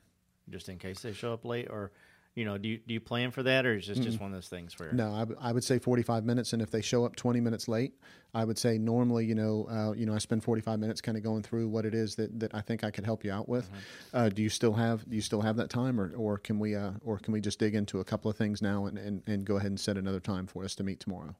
just 0.50 0.69
in 0.71 0.78
case 0.78 1.00
they 1.02 1.12
show 1.12 1.33
up 1.33 1.45
late 1.45 1.69
or 1.71 1.92
you 2.35 2.45
know, 2.47 2.57
do 2.57 2.69
you 2.69 2.79
do 2.79 2.95
you 2.95 3.01
plan 3.01 3.31
for 3.31 3.43
that 3.43 3.67
or 3.67 3.75
is 3.75 3.87
this 3.87 3.99
just 3.99 4.19
one 4.21 4.31
of 4.31 4.37
those 4.37 4.49
things 4.49 4.79
where 4.79 4.93
No, 4.93 5.12
I, 5.15 5.19
w- 5.21 5.39
I 5.41 5.53
would 5.53 5.65
say 5.65 5.79
45 5.79 6.25
minutes, 6.25 6.53
and 6.55 6.62
if 6.62 6.71
they 6.71 6.81
show 6.81 7.05
up 7.05 7.15
20 7.15 7.41
minutes 7.41 7.69
late, 7.69 7.93
I 8.33 8.45
would 8.45 8.57
say 8.59 8.79
normally, 8.79 9.27
you 9.27 9.35
know, 9.35 9.67
uh, 9.71 9.93
you 9.93 10.07
know, 10.07 10.15
I 10.15 10.19
spend 10.19 10.43
45 10.43 10.79
minutes 10.79 11.03
kind 11.03 11.19
of 11.19 11.23
going 11.23 11.43
through 11.43 11.69
what 11.69 11.85
it 11.85 11.95
is 11.95 12.15
that, 12.17 12.41
that 12.41 12.55
I 12.55 12.62
think 12.62 12.85
I 12.85 12.91
could 12.91 13.05
help 13.05 13.23
you 13.25 13.33
out 13.33 13.49
with. 13.51 13.69
Uh, 14.15 14.31
do 14.31 14.43
you 14.43 14.49
still 14.49 14.73
have 14.73 15.07
do 15.09 15.15
you 15.15 15.21
still 15.23 15.43
have 15.43 15.57
that 15.57 15.69
time, 15.69 16.01
or, 16.01 16.15
or 16.17 16.39
can 16.39 16.59
we 16.59 16.75
uh, 16.75 16.93
or 17.05 17.19
can 17.19 17.33
we 17.33 17.41
just 17.43 17.59
dig 17.59 17.75
into 17.75 18.01
a 18.01 18.05
couple 18.05 18.31
of 18.31 18.37
things 18.37 18.62
now 18.62 18.87
and, 18.87 18.97
and, 18.99 19.23
and 19.27 19.45
go 19.45 19.57
ahead 19.57 19.71
and 19.71 19.79
set 19.79 19.99
another 19.99 20.21
time 20.21 20.47
for 20.47 20.65
us 20.65 20.75
to 20.77 20.83
meet 20.85 21.01
tomorrow? 21.01 21.37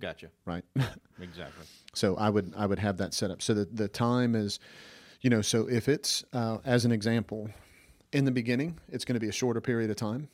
Gotcha. 0.00 0.28
Right. 0.44 0.64
Exactly. 1.20 1.64
So 1.94 2.14
I 2.16 2.30
would 2.30 2.54
I 2.56 2.64
would 2.64 2.78
have 2.78 2.98
that 2.98 3.12
set 3.12 3.32
up. 3.32 3.42
So 3.42 3.54
the 3.54 3.64
the 3.64 3.88
time 3.88 4.36
is, 4.36 4.60
you 5.20 5.30
know, 5.30 5.42
so 5.42 5.68
if 5.68 5.88
it's 5.88 6.22
uh, 6.32 6.58
as 6.64 6.84
an 6.84 6.92
example, 6.92 7.50
in 8.12 8.24
the 8.24 8.30
beginning, 8.30 8.78
it's 8.88 9.04
going 9.04 9.14
to 9.14 9.20
be 9.20 9.28
a 9.28 9.32
shorter 9.32 9.60
period 9.60 9.90
of 9.90 9.96
time. 9.96 10.28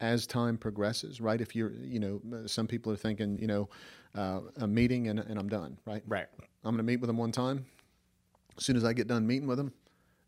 As 0.00 0.26
time 0.26 0.58
progresses, 0.58 1.20
right? 1.20 1.40
If 1.40 1.54
you're, 1.54 1.70
you 1.70 2.00
know, 2.00 2.20
some 2.46 2.66
people 2.66 2.92
are 2.92 2.96
thinking, 2.96 3.38
you 3.38 3.46
know, 3.46 3.68
uh, 4.16 4.40
a 4.56 4.66
meeting 4.66 5.06
and, 5.08 5.20
and 5.20 5.38
I'm 5.38 5.48
done, 5.48 5.78
right? 5.86 6.02
Right. 6.06 6.26
I'm 6.64 6.72
going 6.72 6.78
to 6.78 6.82
meet 6.82 7.00
with 7.00 7.06
them 7.06 7.16
one 7.16 7.30
time. 7.32 7.64
As 8.58 8.64
soon 8.64 8.76
as 8.76 8.84
I 8.84 8.92
get 8.92 9.06
done 9.06 9.26
meeting 9.26 9.46
with 9.46 9.56
them, 9.56 9.72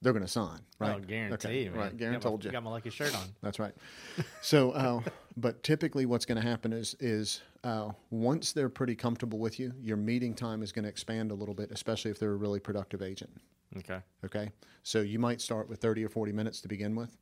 they're 0.03 0.13
going 0.13 0.25
to 0.25 0.31
sign, 0.31 0.61
right? 0.79 0.97
Oh, 0.97 1.01
guarantee, 1.01 1.49
Okay, 1.49 1.69
man. 1.69 1.79
Right, 1.79 1.97
Garen 1.97 2.21
told 2.21 2.45
you. 2.45 2.53
Got 2.53 2.63
my 2.63 2.71
lucky 2.71 2.91
shirt 2.91 3.15
on. 3.15 3.25
That's 3.43 3.59
right. 3.59 3.75
So, 4.41 4.71
uh, 4.71 5.01
but 5.37 5.63
typically, 5.65 6.07
what's 6.07 6.25
going 6.25 6.41
to 6.41 6.47
happen 6.49 6.73
is 6.73 6.95
is 7.01 7.43
uh, 7.65 7.91
once 8.11 8.53
they're 8.53 8.69
pretty 8.69 8.95
comfortable 8.95 9.41
with 9.41 9.59
you, 9.59 9.73
your 9.81 9.97
meeting 9.97 10.35
time 10.35 10.63
is 10.63 10.71
going 10.71 10.85
to 10.85 10.89
expand 10.89 11.33
a 11.33 11.35
little 11.35 11.55
bit, 11.55 11.73
especially 11.73 12.13
if 12.13 12.21
they're 12.21 12.33
a 12.33 12.37
really 12.37 12.61
productive 12.61 13.03
agent. 13.03 13.31
Okay. 13.79 14.01
Okay, 14.25 14.51
so 14.83 15.01
you 15.01 15.19
might 15.19 15.41
start 15.41 15.69
with 15.69 15.81
thirty 15.81 16.05
or 16.05 16.09
forty 16.09 16.33
minutes 16.33 16.61
to 16.63 16.69
begin 16.69 16.95
with, 16.95 17.17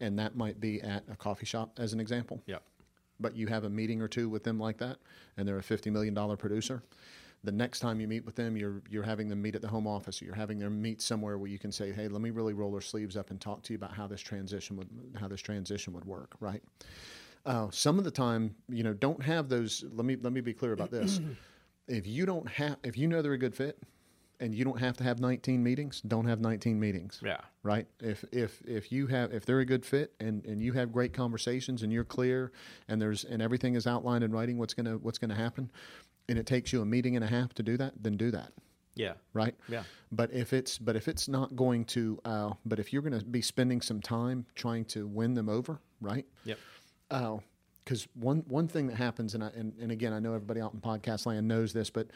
and 0.00 0.18
that 0.18 0.36
might 0.36 0.60
be 0.60 0.80
at 0.82 1.04
a 1.10 1.16
coffee 1.16 1.46
shop 1.46 1.78
as 1.78 1.92
an 1.92 2.00
example. 2.00 2.42
Yep. 2.46 2.62
But 3.20 3.36
you 3.36 3.46
have 3.48 3.64
a 3.64 3.70
meeting 3.70 4.00
or 4.00 4.08
two 4.08 4.28
with 4.28 4.44
them 4.44 4.58
like 4.58 4.78
that, 4.78 4.98
and 5.36 5.46
they're 5.46 5.58
a 5.58 5.62
fifty 5.62 5.90
million 5.90 6.14
dollar 6.14 6.36
producer. 6.36 6.82
The 7.42 7.52
next 7.52 7.80
time 7.80 8.00
you 8.00 8.08
meet 8.08 8.24
with 8.26 8.34
them, 8.34 8.56
you're 8.56 8.82
you're 8.90 9.02
having 9.02 9.28
them 9.28 9.40
meet 9.40 9.54
at 9.54 9.62
the 9.62 9.68
home 9.68 9.86
office. 9.86 10.20
Or 10.20 10.26
you're 10.26 10.34
having 10.34 10.58
them 10.58 10.80
meet 10.80 11.00
somewhere 11.00 11.38
where 11.38 11.48
you 11.48 11.58
can 11.58 11.72
say, 11.72 11.92
"Hey, 11.92 12.08
let 12.08 12.20
me 12.20 12.30
really 12.30 12.52
roll 12.52 12.74
our 12.74 12.80
sleeves 12.80 13.16
up 13.16 13.30
and 13.30 13.40
talk 13.40 13.62
to 13.64 13.72
you 13.72 13.76
about 13.76 13.92
how 13.92 14.06
this 14.06 14.20
transition 14.20 14.76
would 14.76 14.88
how 15.18 15.28
this 15.28 15.40
transition 15.40 15.92
would 15.94 16.04
work." 16.04 16.34
Right. 16.40 16.62
Uh, 17.46 17.68
some 17.70 17.98
of 17.98 18.04
the 18.04 18.10
time, 18.10 18.54
you 18.68 18.82
know, 18.82 18.92
don't 18.92 19.22
have 19.22 19.48
those. 19.48 19.84
Let 19.92 20.04
me 20.04 20.16
let 20.16 20.32
me 20.32 20.40
be 20.40 20.52
clear 20.52 20.72
about 20.72 20.90
this. 20.90 21.20
if 21.88 22.06
you 22.06 22.26
don't 22.26 22.48
have, 22.48 22.76
if 22.82 22.98
you 22.98 23.08
know 23.08 23.22
they're 23.22 23.32
a 23.32 23.38
good 23.38 23.54
fit, 23.54 23.78
and 24.40 24.54
you 24.54 24.64
don't 24.64 24.80
have 24.80 24.96
to 24.96 25.04
have 25.04 25.20
19 25.20 25.62
meetings, 25.62 26.00
don't 26.00 26.24
have 26.26 26.40
19 26.40 26.80
meetings 26.80 27.20
Yeah. 27.24 27.40
right 27.62 27.86
if 28.00 28.24
if 28.32 28.60
if 28.66 28.90
you 28.90 29.06
have 29.08 29.32
if 29.32 29.44
they're 29.46 29.60
a 29.60 29.66
good 29.66 29.84
fit 29.84 30.12
and 30.18 30.44
and 30.46 30.62
you 30.62 30.72
have 30.72 30.92
great 30.92 31.12
conversations 31.12 31.82
and 31.82 31.92
you're 31.92 32.04
clear 32.04 32.50
and 32.88 33.00
there's 33.00 33.24
and 33.24 33.40
everything 33.42 33.74
is 33.76 33.86
outlined 33.86 34.24
in 34.24 34.32
writing 34.32 34.58
what's 34.58 34.74
gonna 34.74 34.96
what's 34.98 35.18
gonna 35.18 35.34
happen 35.34 35.70
and 36.28 36.38
it 36.38 36.46
takes 36.46 36.72
you 36.72 36.80
a 36.80 36.86
meeting 36.86 37.14
and 37.16 37.24
a 37.24 37.28
half 37.28 37.52
to 37.54 37.62
do 37.62 37.76
that 37.76 37.92
then 38.02 38.16
do 38.16 38.30
that 38.30 38.52
Yeah. 38.94 39.14
right 39.34 39.54
Yeah. 39.68 39.82
but 40.10 40.32
if 40.32 40.52
it's 40.52 40.78
but 40.78 40.96
if 40.96 41.06
it's 41.08 41.28
not 41.28 41.54
going 41.54 41.84
to 41.86 42.18
uh, 42.24 42.52
but 42.64 42.78
if 42.78 42.92
you're 42.92 43.02
going 43.02 43.18
to 43.18 43.24
be 43.24 43.42
spending 43.42 43.80
some 43.80 44.00
time 44.00 44.46
trying 44.54 44.84
to 44.86 45.06
win 45.06 45.34
them 45.34 45.48
over 45.48 45.80
right 46.00 46.26
Yep. 46.44 46.58
Because 47.84 48.06
one 48.14 48.44
one 48.48 48.68
thing 48.68 48.86
that 48.88 48.96
happens, 48.96 49.34
and, 49.34 49.44
I, 49.44 49.48
and 49.48 49.72
and 49.80 49.90
again, 49.90 50.12
I 50.12 50.18
know 50.18 50.34
everybody 50.34 50.60
out 50.60 50.74
in 50.74 50.80
podcast 50.80 51.26
land 51.26 51.48
knows 51.48 51.72
this, 51.72 51.90
but 51.90 52.08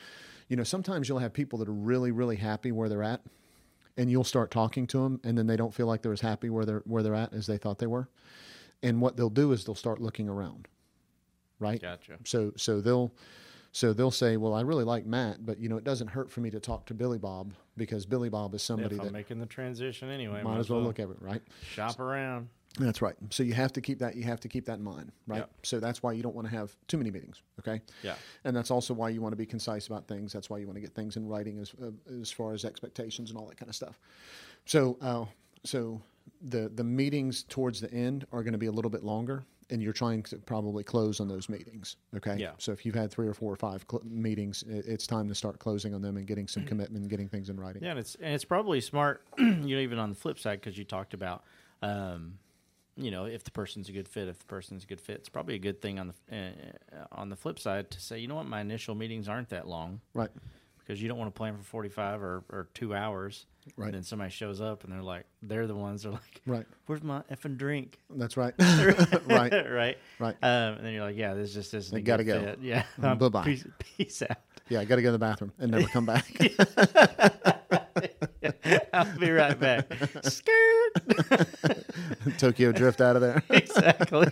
you 0.48 0.56
know 0.56 0.64
sometimes 0.64 1.08
you'll 1.08 1.18
have 1.18 1.32
people 1.32 1.58
that 1.60 1.68
are 1.68 1.72
really 1.72 2.10
really 2.10 2.36
happy 2.36 2.72
where 2.72 2.88
they're 2.88 3.02
at, 3.02 3.20
and 3.96 4.10
you'll 4.10 4.24
start 4.24 4.50
talking 4.50 4.86
to 4.88 4.98
them, 4.98 5.20
and 5.24 5.36
then 5.36 5.46
they 5.46 5.56
don't 5.56 5.74
feel 5.74 5.86
like 5.86 6.02
they're 6.02 6.12
as 6.12 6.20
happy 6.20 6.50
where 6.50 6.64
they're 6.64 6.82
where 6.86 7.02
they're 7.02 7.14
at 7.14 7.32
as 7.32 7.46
they 7.46 7.58
thought 7.58 7.78
they 7.78 7.86
were. 7.86 8.08
And 8.82 9.00
what 9.00 9.16
they'll 9.16 9.30
do 9.30 9.52
is 9.52 9.64
they'll 9.64 9.74
start 9.74 10.00
looking 10.00 10.28
around, 10.28 10.68
right? 11.58 11.80
Gotcha. 11.80 12.18
So 12.24 12.52
so 12.56 12.80
they'll 12.80 13.12
so 13.74 13.92
they'll 13.92 14.12
say, 14.12 14.36
well, 14.36 14.54
I 14.54 14.60
really 14.60 14.84
like 14.84 15.04
Matt, 15.04 15.44
but 15.44 15.58
you 15.58 15.68
know, 15.68 15.76
it 15.76 15.82
doesn't 15.82 16.06
hurt 16.06 16.30
for 16.30 16.40
me 16.40 16.48
to 16.50 16.60
talk 16.60 16.86
to 16.86 16.94
Billy 16.94 17.18
Bob 17.18 17.54
because 17.76 18.06
Billy 18.06 18.28
Bob 18.28 18.54
is 18.54 18.62
somebody 18.62 18.94
if 18.94 19.00
I'm 19.00 19.08
that 19.08 19.12
making 19.12 19.40
the 19.40 19.46
transition 19.46 20.10
anyway, 20.10 20.42
might 20.44 20.58
as 20.58 20.70
well 20.70 20.80
look 20.80 21.00
at 21.00 21.08
it, 21.10 21.16
right? 21.20 21.42
shop 21.72 21.98
around. 21.98 22.48
That's 22.78 23.00
right. 23.00 23.14
So 23.30 23.44
you 23.44 23.54
have 23.54 23.72
to 23.74 23.80
keep 23.80 24.00
that 24.00 24.16
you 24.16 24.24
have 24.24 24.40
to 24.40 24.48
keep 24.48 24.66
that 24.66 24.78
in 24.78 24.84
mind, 24.84 25.12
right? 25.26 25.46
So 25.62 25.78
that's 25.78 26.02
why 26.02 26.12
you 26.12 26.22
don't 26.22 26.34
want 26.34 26.48
to 26.48 26.54
have 26.54 26.74
too 26.88 26.98
many 26.98 27.10
meetings, 27.10 27.40
okay? 27.60 27.80
Yeah. 28.02 28.16
And 28.44 28.56
that's 28.56 28.70
also 28.70 28.92
why 28.94 29.10
you 29.10 29.20
want 29.20 29.32
to 29.32 29.36
be 29.36 29.46
concise 29.46 29.86
about 29.86 30.08
things. 30.08 30.32
That's 30.32 30.50
why 30.50 30.58
you 30.58 30.66
want 30.66 30.76
to 30.76 30.80
get 30.80 30.94
things 30.94 31.16
in 31.16 31.28
writing 31.28 31.58
as 31.60 31.72
uh, 31.80 31.90
as 32.20 32.32
far 32.32 32.52
as 32.52 32.64
expectations 32.64 33.30
and 33.30 33.38
all 33.38 33.46
that 33.46 33.56
kind 33.56 33.68
of 33.68 33.76
stuff. 33.76 33.98
So 34.64 34.98
uh, 35.00 35.26
so 35.62 36.00
the 36.42 36.70
the 36.74 36.84
meetings 36.84 37.44
towards 37.44 37.80
the 37.80 37.92
end 37.92 38.26
are 38.32 38.42
going 38.42 38.52
to 38.52 38.58
be 38.58 38.66
a 38.66 38.72
little 38.72 38.90
bit 38.90 39.04
longer, 39.04 39.44
and 39.70 39.82
you're 39.82 39.92
trying 39.92 40.22
to 40.24 40.36
probably 40.38 40.82
close 40.82 41.20
on 41.20 41.28
those 41.28 41.48
meetings. 41.48 41.96
Okay. 42.16 42.36
Yeah. 42.38 42.52
So 42.58 42.72
if 42.72 42.84
you've 42.84 42.94
had 42.94 43.10
three 43.10 43.28
or 43.28 43.34
four 43.34 43.52
or 43.52 43.56
five 43.56 43.84
cl- 43.88 44.02
meetings, 44.04 44.64
it, 44.68 44.86
it's 44.86 45.06
time 45.06 45.28
to 45.28 45.34
start 45.34 45.58
closing 45.58 45.94
on 45.94 46.02
them 46.02 46.16
and 46.16 46.26
getting 46.26 46.48
some 46.48 46.64
commitment, 46.64 47.02
and 47.02 47.10
getting 47.10 47.28
things 47.28 47.50
in 47.50 47.58
writing. 47.58 47.84
Yeah, 47.84 47.90
and 47.90 48.00
it's 48.00 48.16
and 48.16 48.34
it's 48.34 48.44
probably 48.44 48.80
smart, 48.80 49.24
you 49.38 49.44
know, 49.44 49.78
even 49.80 49.98
on 49.98 50.10
the 50.10 50.16
flip 50.16 50.38
side 50.38 50.60
because 50.60 50.76
you 50.76 50.84
talked 50.84 51.14
about, 51.14 51.44
um, 51.82 52.38
you 52.96 53.10
know, 53.10 53.24
if 53.24 53.44
the 53.44 53.50
person's 53.50 53.88
a 53.88 53.92
good 53.92 54.08
fit, 54.08 54.28
if 54.28 54.38
the 54.38 54.44
person's 54.46 54.84
a 54.84 54.86
good 54.86 55.00
fit, 55.00 55.16
it's 55.16 55.28
probably 55.28 55.54
a 55.54 55.58
good 55.58 55.80
thing 55.82 55.98
on 55.98 56.12
the 56.28 56.36
uh, 56.36 57.04
on 57.12 57.28
the 57.28 57.36
flip 57.36 57.58
side 57.58 57.90
to 57.92 58.00
say, 58.00 58.18
you 58.18 58.28
know 58.28 58.36
what, 58.36 58.46
my 58.46 58.60
initial 58.60 58.94
meetings 58.94 59.28
aren't 59.28 59.48
that 59.50 59.66
long 59.66 60.00
Right. 60.14 60.30
because 60.78 61.02
you 61.02 61.08
don't 61.08 61.18
want 61.18 61.34
to 61.34 61.36
plan 61.38 61.56
for 61.56 61.62
forty 61.64 61.88
five 61.88 62.22
or, 62.22 62.44
or 62.50 62.68
two 62.74 62.94
hours, 62.94 63.46
Right. 63.78 63.86
And 63.86 63.94
then 63.94 64.02
somebody 64.02 64.30
shows 64.30 64.60
up 64.60 64.84
and 64.84 64.92
they're 64.92 65.02
like, 65.02 65.24
they're 65.42 65.66
the 65.66 65.74
ones 65.74 66.02
that 66.02 66.10
are 66.10 66.12
like, 66.12 66.42
Right. 66.46 66.66
where's 66.86 67.02
my 67.02 67.22
effing 67.32 67.56
drink? 67.56 67.98
That's 68.10 68.36
right. 68.36 68.52
right. 69.26 69.50
right, 69.70 69.98
Right. 70.18 70.36
Um, 70.42 70.74
and 70.74 70.84
then 70.86 70.92
you're 70.92 71.02
like, 71.04 71.16
yeah, 71.16 71.32
this 71.32 71.54
just 71.54 71.72
isn't. 71.72 71.94
They 71.94 72.02
gotta 72.02 72.24
go. 72.24 72.40
fit. 72.42 72.58
Yeah, 72.60 72.84
Bye-bye. 72.98 73.42
Peace, 73.44 73.66
peace 73.96 74.22
out. 74.22 74.36
Yeah, 74.68 74.80
I 74.80 74.84
got 74.84 74.96
to 74.96 75.02
go 75.02 75.08
to 75.08 75.12
the 75.12 75.18
bathroom 75.18 75.52
and 75.58 75.70
never 75.72 75.86
come 75.88 76.06
back. 76.06 76.26
I'll 78.94 79.18
be 79.18 79.30
right 79.30 79.58
back. 79.58 79.92
Skirt. 80.22 81.83
Tokyo 82.38 82.72
drift 82.72 83.00
out 83.00 83.16
of 83.16 83.22
there. 83.22 83.42
exactly. 83.50 84.28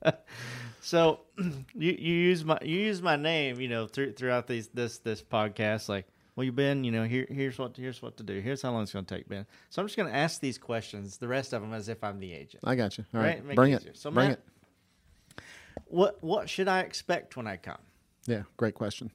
so 0.80 1.20
you 1.38 1.92
you 1.92 2.14
use 2.14 2.44
my 2.44 2.58
you 2.62 2.78
use 2.78 3.02
my 3.02 3.16
name, 3.16 3.60
you 3.60 3.68
know, 3.68 3.86
through, 3.86 4.12
throughout 4.12 4.46
these 4.46 4.68
this 4.68 4.98
this 4.98 5.22
podcast. 5.22 5.88
Like, 5.88 6.06
well, 6.36 6.44
you 6.44 6.52
Ben, 6.52 6.84
you 6.84 6.92
know, 6.92 7.04
here 7.04 7.26
here's 7.28 7.58
what 7.58 7.76
here's 7.76 8.02
what 8.02 8.16
to 8.18 8.22
do. 8.22 8.40
Here's 8.40 8.62
how 8.62 8.72
long 8.72 8.82
it's 8.82 8.92
going 8.92 9.04
to 9.04 9.14
take, 9.14 9.28
Ben. 9.28 9.46
So 9.70 9.82
I'm 9.82 9.88
just 9.88 9.96
going 9.96 10.10
to 10.10 10.16
ask 10.16 10.40
these 10.40 10.58
questions, 10.58 11.16
the 11.18 11.28
rest 11.28 11.52
of 11.52 11.62
them, 11.62 11.72
as 11.72 11.88
if 11.88 12.02
I'm 12.02 12.18
the 12.18 12.32
agent. 12.32 12.62
I 12.64 12.74
got 12.74 12.98
you. 12.98 13.04
All 13.14 13.20
Right, 13.20 13.44
right, 13.44 13.56
bring 13.56 13.72
it 13.72 13.84
it. 13.86 13.96
So, 13.96 14.10
bring 14.10 14.28
Matt- 14.28 14.38
it. 14.38 15.42
What 15.86 16.22
what 16.22 16.48
should 16.48 16.68
I 16.68 16.80
expect 16.80 17.36
when 17.36 17.46
I 17.46 17.56
come? 17.56 17.78
Yeah, 18.26 18.42
great 18.56 18.74
question. 18.74 19.12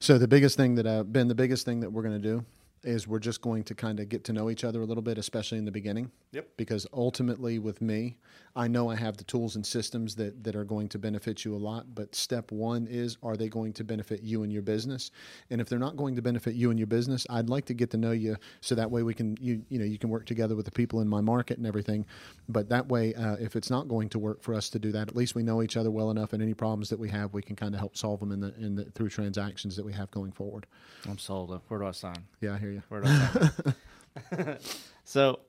So 0.00 0.16
the 0.18 0.28
biggest 0.28 0.56
thing 0.56 0.76
that 0.76 0.86
uh, 0.86 1.02
Ben, 1.02 1.28
the 1.28 1.34
biggest 1.34 1.66
thing 1.66 1.80
that 1.80 1.90
we're 1.90 2.02
going 2.02 2.20
to 2.20 2.28
do 2.28 2.44
is 2.82 3.08
we're 3.08 3.18
just 3.18 3.40
going 3.40 3.64
to 3.64 3.74
kind 3.74 4.00
of 4.00 4.08
get 4.08 4.24
to 4.24 4.32
know 4.32 4.50
each 4.50 4.64
other 4.64 4.80
a 4.80 4.84
little 4.84 5.02
bit, 5.02 5.18
especially 5.18 5.58
in 5.58 5.64
the 5.64 5.72
beginning. 5.72 6.10
Yep. 6.32 6.48
Because 6.56 6.86
ultimately, 6.92 7.58
with 7.58 7.80
me, 7.80 8.18
I 8.54 8.68
know 8.68 8.88
I 8.88 8.96
have 8.96 9.16
the 9.16 9.24
tools 9.24 9.56
and 9.56 9.66
systems 9.66 10.14
that 10.16 10.44
that 10.44 10.54
are 10.54 10.64
going 10.64 10.88
to 10.90 10.98
benefit 10.98 11.44
you 11.44 11.54
a 11.54 11.58
lot. 11.58 11.94
But 11.94 12.14
step 12.14 12.52
one 12.52 12.86
is, 12.88 13.16
are 13.22 13.36
they 13.36 13.48
going 13.48 13.72
to 13.74 13.84
benefit 13.84 14.22
you 14.22 14.42
and 14.42 14.52
your 14.52 14.62
business? 14.62 15.10
And 15.50 15.60
if 15.60 15.68
they're 15.68 15.78
not 15.78 15.96
going 15.96 16.14
to 16.16 16.22
benefit 16.22 16.54
you 16.54 16.70
and 16.70 16.78
your 16.78 16.86
business, 16.86 17.26
I'd 17.30 17.48
like 17.48 17.64
to 17.66 17.74
get 17.74 17.90
to 17.90 17.96
know 17.96 18.12
you 18.12 18.36
so 18.60 18.74
that 18.74 18.90
way 18.90 19.02
we 19.02 19.14
can 19.14 19.36
you 19.40 19.62
you 19.68 19.78
know 19.78 19.84
you 19.84 19.98
can 19.98 20.10
work 20.10 20.26
together 20.26 20.54
with 20.54 20.64
the 20.64 20.70
people 20.70 21.00
in 21.00 21.08
my 21.08 21.20
market 21.20 21.58
and 21.58 21.66
everything. 21.66 22.06
But 22.48 22.68
that 22.68 22.88
way, 22.88 23.14
uh, 23.14 23.36
if 23.40 23.56
it's 23.56 23.70
not 23.70 23.88
going 23.88 24.08
to 24.10 24.18
work 24.18 24.42
for 24.42 24.54
us 24.54 24.68
to 24.70 24.78
do 24.78 24.92
that, 24.92 25.08
at 25.08 25.16
least 25.16 25.34
we 25.34 25.42
know 25.42 25.62
each 25.62 25.76
other 25.76 25.90
well 25.90 26.10
enough, 26.10 26.32
and 26.32 26.42
any 26.42 26.54
problems 26.54 26.88
that 26.90 26.98
we 26.98 27.08
have, 27.10 27.32
we 27.32 27.42
can 27.42 27.56
kind 27.56 27.74
of 27.74 27.80
help 27.80 27.96
solve 27.96 28.20
them 28.20 28.32
in 28.32 28.40
the 28.40 28.54
in 28.56 28.74
the 28.74 28.84
through 28.84 29.08
transactions 29.08 29.76
that 29.76 29.84
we 29.84 29.92
have 29.92 30.10
going 30.10 30.32
forward. 30.32 30.66
I'm 31.08 31.18
sold. 31.18 31.60
Where 31.68 31.80
do 31.80 31.86
I 31.86 31.92
sign? 31.92 32.24
Yeah, 32.40 32.54
I 32.54 32.58
hear 32.66 32.82
you. 33.00 34.40
Do 34.40 34.56
so 35.04 35.40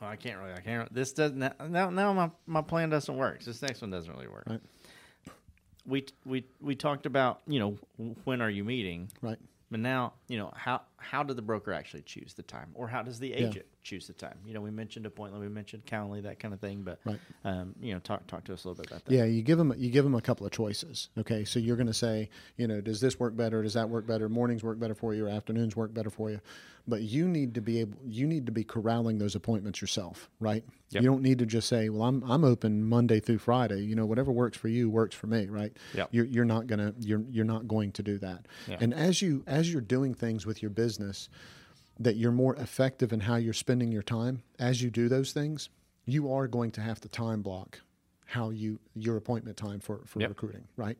well, 0.00 0.10
I 0.10 0.16
can't 0.16 0.38
really. 0.38 0.52
I 0.52 0.60
can't. 0.60 0.92
This 0.92 1.12
doesn't. 1.12 1.38
Now, 1.38 1.90
now 1.90 2.12
my 2.12 2.30
my 2.46 2.62
plan 2.62 2.90
doesn't 2.90 3.16
work. 3.16 3.42
This 3.42 3.62
next 3.62 3.80
one 3.80 3.90
doesn't 3.90 4.12
really 4.12 4.28
work. 4.28 4.44
Right. 4.46 4.60
We 5.86 6.06
we 6.24 6.44
we 6.60 6.74
talked 6.74 7.06
about 7.06 7.40
you 7.46 7.58
know 7.58 7.76
when 8.24 8.40
are 8.40 8.50
you 8.50 8.64
meeting, 8.64 9.10
Right. 9.22 9.38
But 9.70 9.80
now 9.80 10.14
you 10.28 10.38
know 10.38 10.52
how 10.56 10.82
how 10.96 11.22
did 11.22 11.36
the 11.36 11.42
broker 11.42 11.72
actually 11.72 12.02
choose 12.02 12.34
the 12.34 12.42
time, 12.42 12.70
or 12.74 12.88
how 12.88 13.02
does 13.02 13.18
the 13.18 13.32
agent 13.32 13.66
choose 13.82 14.06
the 14.06 14.12
time? 14.12 14.36
You 14.44 14.52
know, 14.54 14.60
we 14.60 14.70
mentioned 14.70 15.06
appointment, 15.06 15.42
we 15.42 15.48
mentioned 15.48 15.86
Calendly, 15.86 16.22
that 16.22 16.38
kind 16.38 16.52
of 16.52 16.60
thing. 16.60 16.82
But 16.82 17.00
Right. 17.04 17.20
um, 17.44 17.74
you 17.80 17.94
know, 17.94 18.00
talk 18.00 18.26
talk 18.26 18.44
to 18.44 18.52
us 18.52 18.64
a 18.64 18.68
little 18.68 18.82
bit 18.82 18.90
about 18.90 19.04
that. 19.04 19.14
Yeah, 19.14 19.24
you 19.24 19.42
give 19.42 19.58
them 19.58 19.72
you 19.76 19.90
give 19.90 20.04
them 20.04 20.14
a 20.14 20.20
couple 20.20 20.46
of 20.46 20.52
choices. 20.52 21.08
Okay, 21.18 21.44
so 21.44 21.58
you're 21.58 21.76
going 21.76 21.86
to 21.86 21.94
say, 21.94 22.30
you 22.56 22.66
know, 22.66 22.80
does 22.80 23.00
this 23.00 23.18
work 23.18 23.36
better? 23.36 23.62
Does 23.62 23.74
that 23.74 23.88
work 23.88 24.06
better? 24.06 24.28
Mornings 24.28 24.62
work 24.62 24.78
better 24.78 24.94
for 24.94 25.14
you, 25.14 25.26
or 25.26 25.28
afternoons 25.28 25.76
work 25.76 25.94
better 25.94 26.10
for 26.10 26.30
you? 26.30 26.40
But 26.88 27.02
you 27.02 27.28
need 27.28 27.54
to 27.54 27.60
be 27.60 27.80
able, 27.80 27.98
you 28.04 28.26
need 28.26 28.46
to 28.46 28.52
be 28.52 28.64
corralling 28.64 29.18
those 29.18 29.34
appointments 29.34 29.80
yourself, 29.80 30.30
right? 30.40 30.64
Yep. 30.90 31.02
You 31.02 31.08
don't 31.10 31.22
need 31.22 31.38
to 31.40 31.46
just 31.46 31.68
say, 31.68 31.90
well, 31.90 32.04
I'm 32.04 32.22
I'm 32.24 32.44
open 32.44 32.82
Monday 32.82 33.20
through 33.20 33.38
Friday. 33.38 33.80
You 33.82 33.94
know, 33.94 34.06
whatever 34.06 34.32
works 34.32 34.56
for 34.56 34.68
you 34.68 34.88
works 34.88 35.14
for 35.14 35.26
me, 35.26 35.46
right? 35.46 35.76
Yep. 35.94 36.08
You're 36.12 36.24
you're 36.24 36.44
not 36.46 36.66
gonna 36.66 36.94
you're 36.98 37.22
you're 37.30 37.44
not 37.44 37.68
going 37.68 37.92
to 37.92 38.02
do 38.02 38.18
that. 38.18 38.46
Yeah. 38.66 38.78
And 38.80 38.94
as 38.94 39.20
you 39.20 39.44
as 39.46 39.70
you're 39.70 39.82
doing 39.82 40.14
things 40.14 40.46
with 40.46 40.62
your 40.62 40.70
business, 40.70 41.28
that 41.98 42.16
you're 42.16 42.32
more 42.32 42.56
effective 42.56 43.12
in 43.12 43.20
how 43.20 43.36
you're 43.36 43.52
spending 43.52 43.92
your 43.92 44.02
time. 44.02 44.42
As 44.58 44.82
you 44.82 44.90
do 44.90 45.08
those 45.08 45.32
things, 45.32 45.68
you 46.06 46.32
are 46.32 46.48
going 46.48 46.70
to 46.72 46.80
have 46.80 47.00
to 47.02 47.08
time 47.08 47.42
block 47.42 47.80
how 48.30 48.50
you 48.50 48.78
your 48.94 49.16
appointment 49.16 49.56
time 49.56 49.80
for 49.80 50.02
for 50.04 50.20
Yep. 50.20 50.28
recruiting, 50.28 50.64
right? 50.76 50.98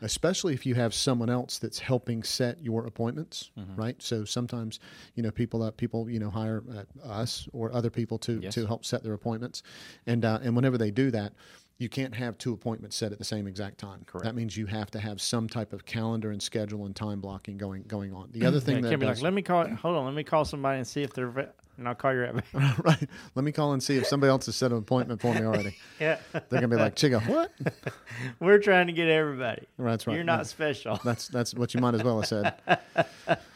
Especially 0.00 0.54
if 0.54 0.64
you 0.64 0.76
have 0.76 0.94
someone 0.94 1.28
else 1.28 1.58
that's 1.58 1.80
helping 1.80 2.22
set 2.22 2.62
your 2.62 2.86
appointments, 2.86 3.50
Mm-hmm. 3.58 3.74
right? 3.74 4.00
So 4.00 4.24
sometimes, 4.24 4.78
you 5.16 5.22
know, 5.24 5.32
people 5.32 5.62
uh, 5.64 5.72
people 5.72 6.08
you 6.08 6.20
know 6.20 6.30
hire 6.30 6.62
uh, 6.72 7.06
us 7.08 7.48
or 7.52 7.72
other 7.72 7.90
people 7.90 8.16
to 8.18 8.38
Yes. 8.40 8.54
to 8.54 8.66
help 8.66 8.84
set 8.84 9.02
their 9.02 9.14
appointments, 9.14 9.64
and 10.06 10.24
uh, 10.24 10.38
and 10.42 10.54
whenever 10.54 10.78
they 10.78 10.90
do 10.90 11.10
that. 11.10 11.32
You 11.80 11.88
can't 11.88 12.12
have 12.16 12.36
two 12.38 12.52
appointments 12.52 12.96
set 12.96 13.12
at 13.12 13.18
the 13.18 13.24
same 13.24 13.46
exact 13.46 13.78
time. 13.78 14.02
Correct. 14.04 14.24
That 14.24 14.34
means 14.34 14.56
you 14.56 14.66
have 14.66 14.90
to 14.90 14.98
have 14.98 15.20
some 15.20 15.48
type 15.48 15.72
of 15.72 15.86
calendar 15.86 16.32
and 16.32 16.42
schedule 16.42 16.86
and 16.86 16.96
time 16.96 17.20
blocking 17.20 17.56
going 17.56 17.84
going 17.84 18.12
on. 18.12 18.30
The 18.32 18.44
other 18.48 18.58
thing 18.58 18.74
Yeah, 18.78 18.80
that 18.82 18.88
can't 18.88 19.00
be 19.00 19.06
does- 19.06 19.18
like, 19.18 19.22
let 19.22 19.32
me 19.32 19.42
call. 19.42 19.64
Hold 19.68 19.96
on, 19.96 20.04
let 20.04 20.14
me 20.14 20.24
call 20.24 20.44
somebody 20.44 20.78
and 20.78 20.86
see 20.86 21.02
if 21.04 21.12
they're. 21.14 21.52
And 21.78 21.86
I'll 21.88 21.94
call 21.94 22.12
you 22.12 22.22
right 22.22 22.34
back. 22.34 22.78
right. 22.84 23.08
Let 23.36 23.44
me 23.44 23.52
call 23.52 23.72
and 23.72 23.80
see 23.80 23.96
if 23.96 24.06
somebody 24.06 24.30
else 24.30 24.46
has 24.46 24.56
set 24.56 24.72
an 24.72 24.78
appointment 24.78 25.20
for 25.20 25.32
me 25.32 25.42
already. 25.42 25.76
yeah, 26.00 26.18
They're 26.32 26.42
gonna 26.60 26.68
be 26.68 26.74
like, 26.76 26.96
Chiga, 26.96 27.24
what? 27.28 27.52
we're 28.40 28.58
trying 28.58 28.88
to 28.88 28.92
get 28.92 29.08
everybody. 29.08 29.66
That's 29.78 30.06
right. 30.06 30.14
You're 30.14 30.24
not 30.24 30.40
Yeah. 30.40 30.42
special. 30.42 31.00
That's 31.04 31.28
that's 31.28 31.54
what 31.54 31.74
you 31.74 31.80
might 31.80 31.94
as 31.94 32.02
well 32.02 32.20
have 32.20 32.26
said. 32.28 32.78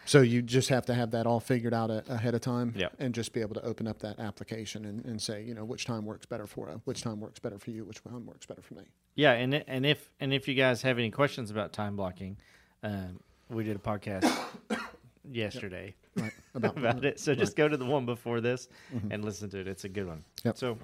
So 0.05 0.21
you 0.21 0.41
just 0.43 0.69
have 0.69 0.87
to 0.87 0.95
have 0.95 1.11
that 1.13 1.27
all 1.27 1.41
figured 1.41 1.75
out 1.75 1.91
a, 1.91 2.05
ahead 2.09 2.35
of 2.35 2.41
time, 2.41 2.73
Yep. 2.77 2.95
and 3.01 3.15
just 3.15 3.33
be 3.33 3.41
able 3.41 3.55
to 3.55 3.63
open 3.65 3.87
up 3.89 3.99
that 4.01 4.19
application 4.21 4.85
and, 4.85 5.05
and 5.05 5.21
say, 5.21 5.43
you 5.43 5.55
know, 5.55 5.65
which 5.65 5.85
time 5.85 6.05
works 6.05 6.27
better 6.27 6.47
for 6.47 6.69
you, 6.69 6.81
which 6.85 7.03
time 7.03 7.21
works 7.21 7.39
better 7.41 7.59
for 7.59 7.71
you, 7.71 7.85
which 7.85 8.05
one 8.05 8.25
works 8.27 8.47
better 8.47 8.63
for 8.63 8.75
me. 8.75 8.83
Yeah, 9.17 9.33
and 9.33 9.55
and 9.67 9.85
if 9.85 10.11
and 10.21 10.33
if 10.33 10.47
you 10.49 10.55
guys 10.55 10.83
have 10.83 10.99
any 10.99 11.11
questions 11.11 11.51
about 11.51 11.73
time 11.73 11.97
blocking, 11.97 12.37
um, 12.85 13.19
we 13.49 13.65
did 13.65 13.75
a 13.77 13.81
podcast 13.81 14.33
yesterday 15.31 15.95
Right. 16.17 16.33
About, 16.55 16.77
about 16.77 17.05
it. 17.07 17.19
So 17.19 17.35
just 17.35 17.57
go 17.57 17.67
to 17.67 17.79
the 17.79 17.87
one 17.87 18.05
before 18.05 18.43
this 18.43 18.69
and 19.11 19.25
listen 19.25 19.49
to 19.51 19.61
it. 19.61 19.67
It's 19.67 19.85
a 19.85 19.89
good 19.89 20.07
one. 20.07 20.19
Mm-hmm. 20.19 20.49
Yep. 20.49 20.59
So, 20.59 20.79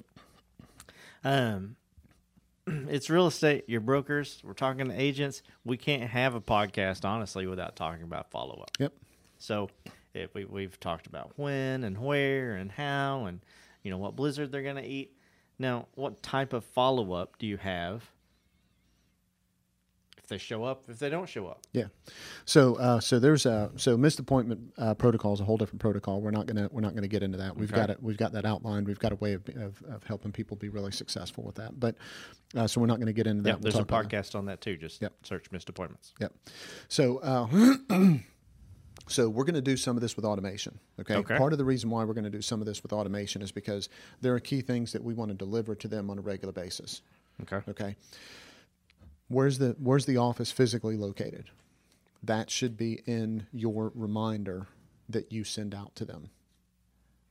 um, 1.25 1.77
it's 2.67 3.11
real 3.11 3.27
estate. 3.27 3.65
You're 3.67 3.83
brokers. 3.83 4.41
We're 4.43 4.55
talking 4.55 4.89
to 4.89 4.99
agents. 4.99 5.43
We 5.67 5.77
can't 5.77 6.09
have 6.09 6.35
a 6.35 6.41
podcast 6.41 7.05
honestly 7.05 7.47
without 7.47 7.77
talking 7.77 8.05
about 8.05 8.31
follow 8.31 8.61
up. 8.63 8.71
Yep. 8.79 8.95
So 9.37 9.69
if 10.15 10.35
we 10.35 10.47
we've 10.47 10.81
talked 10.81 11.07
about 11.07 11.33
when 11.37 11.85
and 11.85 11.99
where 11.99 12.55
and 12.55 12.73
how 12.73 13.27
and 13.27 13.41
you 13.83 13.91
know 13.91 13.99
what 13.99 14.17
blizzard 14.17 14.51
they're 14.51 14.63
going 14.63 14.77
to 14.77 14.87
eat. 14.87 15.13
Now, 15.59 15.89
what 15.97 16.23
type 16.23 16.55
of 16.55 16.65
follow 16.65 17.13
up 17.13 17.37
do 17.39 17.47
you 17.47 17.59
have? 17.59 18.09
If 20.29 20.31
they 20.33 20.37
show 20.45 20.63
up, 20.63 20.85
if 20.91 20.99
they 20.99 21.09
don't 21.09 21.27
show 21.27 21.47
up, 21.47 21.63
Yeah. 21.73 21.85
So 22.45 22.75
uh, 22.75 23.01
so 23.01 23.19
there's 23.19 23.47
a 23.47 23.71
so 23.77 23.97
missed 23.97 24.19
appointment 24.19 24.75
uh, 24.77 24.93
protocol 24.93 25.33
is 25.33 25.41
a 25.41 25.45
whole 25.45 25.57
different 25.57 25.81
protocol. 25.81 26.21
We're 26.21 26.33
not 26.33 26.45
gonna 26.45 26.69
we're 26.71 26.83
not 26.83 26.95
gonna 26.95 27.09
get 27.09 27.23
into 27.23 27.39
that. 27.39 27.57
We've 27.57 27.71
Okay. 27.73 27.81
got 27.81 27.89
it. 27.89 28.03
We've 28.03 28.19
got 28.19 28.33
that 28.33 28.45
outlined. 28.45 28.87
We've 28.89 28.99
got 28.99 29.13
a 29.13 29.15
way 29.15 29.33
of, 29.33 29.49
of, 29.57 29.83
of 29.91 30.05
helping 30.05 30.31
people 30.33 30.59
be 30.59 30.69
really 30.69 30.93
successful 30.93 31.45
with 31.45 31.55
that. 31.55 31.81
But 31.81 31.95
uh, 32.55 32.67
so 32.67 32.79
we're 32.79 32.89
not 32.89 32.97
going 32.97 33.07
to 33.07 33.15
get 33.15 33.27
into 33.27 33.43
that. 33.45 33.55
We'll 33.55 33.63
there's 33.63 33.77
a 33.77 33.79
about 33.79 34.11
that. 34.11 34.25
podcast 34.25 34.35
on 34.35 34.45
that 34.45 34.61
too. 34.61 34.77
Just 34.77 35.01
Yep. 35.01 35.15
search 35.23 35.51
missed 35.51 35.71
appointments. 35.71 36.13
Yep. 36.21 36.35
So, 36.89 37.19
uh, 37.21 37.47
so 39.09 39.31
we're 39.31 39.45
going 39.45 39.55
to 39.55 39.63
do 39.63 39.79
some 39.79 39.97
of 39.97 40.03
this 40.03 40.15
with 40.15 40.27
automation. 40.27 40.79
Okay? 41.01 41.15
Okay. 41.15 41.39
Part 41.39 41.53
of 41.55 41.59
the 41.59 41.65
reason 41.65 41.89
why 41.89 42.05
we're 42.05 42.13
going 42.13 42.25
to 42.25 42.31
do 42.31 42.43
some 42.43 42.61
of 42.61 42.67
this 42.67 42.83
with 42.83 42.93
automation 42.93 43.41
is 43.41 43.51
because 43.51 43.89
there 44.21 44.35
are 44.35 44.41
key 44.41 44.61
things 44.61 44.93
that 44.93 45.03
we 45.03 45.15
want 45.15 45.31
to 45.31 45.35
deliver 45.35 45.75
to 45.75 45.89
them 45.89 46.11
on 46.11 46.19
a 46.19 46.21
regular 46.21 46.53
basis. 46.53 47.01
Okay. 47.43 47.61
Okay. 47.71 47.97
Where's 49.29 49.59
the 49.59 49.77
Where's 49.79 50.07
the 50.07 50.17
office 50.17 50.51
physically 50.51 50.97
located? 50.97 51.51
That 52.23 52.51
should 52.51 52.77
be 52.77 53.03
in 53.07 53.47
your 53.53 53.93
reminder 53.95 54.67
that 55.09 55.33
you 55.33 55.45
send 55.45 55.75
out 55.75 55.95
to 55.97 56.05
them. 56.05 56.31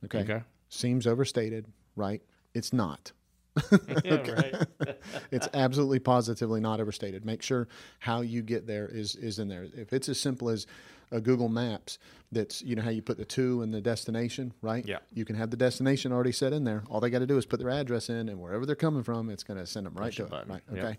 Okay. 0.04 0.20
Okay. 0.20 0.42
Seems 0.68 1.06
overstated, 1.06 1.66
right? 1.96 2.22
It's 2.54 2.72
not. 2.72 3.12
Yeah, 4.04 4.30
right. 4.30 4.54
It's 5.30 5.48
absolutely 5.52 5.98
positively 5.98 6.60
not 6.60 6.80
overstated. 6.80 7.24
Make 7.24 7.42
sure 7.42 7.66
how 7.98 8.20
you 8.20 8.42
get 8.42 8.66
there 8.66 8.86
is 8.86 9.16
is 9.16 9.38
in 9.38 9.48
there. 9.48 9.66
If 9.76 9.92
it's 9.92 10.08
as 10.08 10.18
simple 10.20 10.48
as 10.48 10.66
a 11.10 11.20
Google 11.20 11.48
Maps, 11.48 11.98
that's 12.30 12.62
you 12.62 12.76
know 12.76 12.82
how 12.82 12.90
you 12.90 13.02
put 13.02 13.18
the 13.18 13.24
to 13.24 13.62
and 13.62 13.74
the 13.74 13.80
destination, 13.80 14.52
right? 14.62 14.86
Yeah. 14.86 14.98
You 15.12 15.24
can 15.24 15.34
have 15.36 15.50
the 15.50 15.56
destination 15.56 16.12
already 16.12 16.32
set 16.32 16.52
in 16.52 16.64
there. 16.64 16.84
All 16.88 17.00
they 17.00 17.10
got 17.10 17.18
to 17.20 17.26
do 17.26 17.36
is 17.36 17.46
put 17.46 17.58
their 17.58 17.70
address 17.70 18.08
in, 18.08 18.28
and 18.28 18.40
wherever 18.40 18.64
they're 18.64 18.76
coming 18.76 19.02
from, 19.02 19.28
it's 19.30 19.42
going 19.42 19.58
to 19.58 19.66
send 19.66 19.86
them 19.86 19.94
right 19.94 20.06
Push 20.06 20.16
to 20.16 20.24
it. 20.24 20.30
button. 20.30 20.52
Right. 20.52 20.62
Okay. 20.72 20.98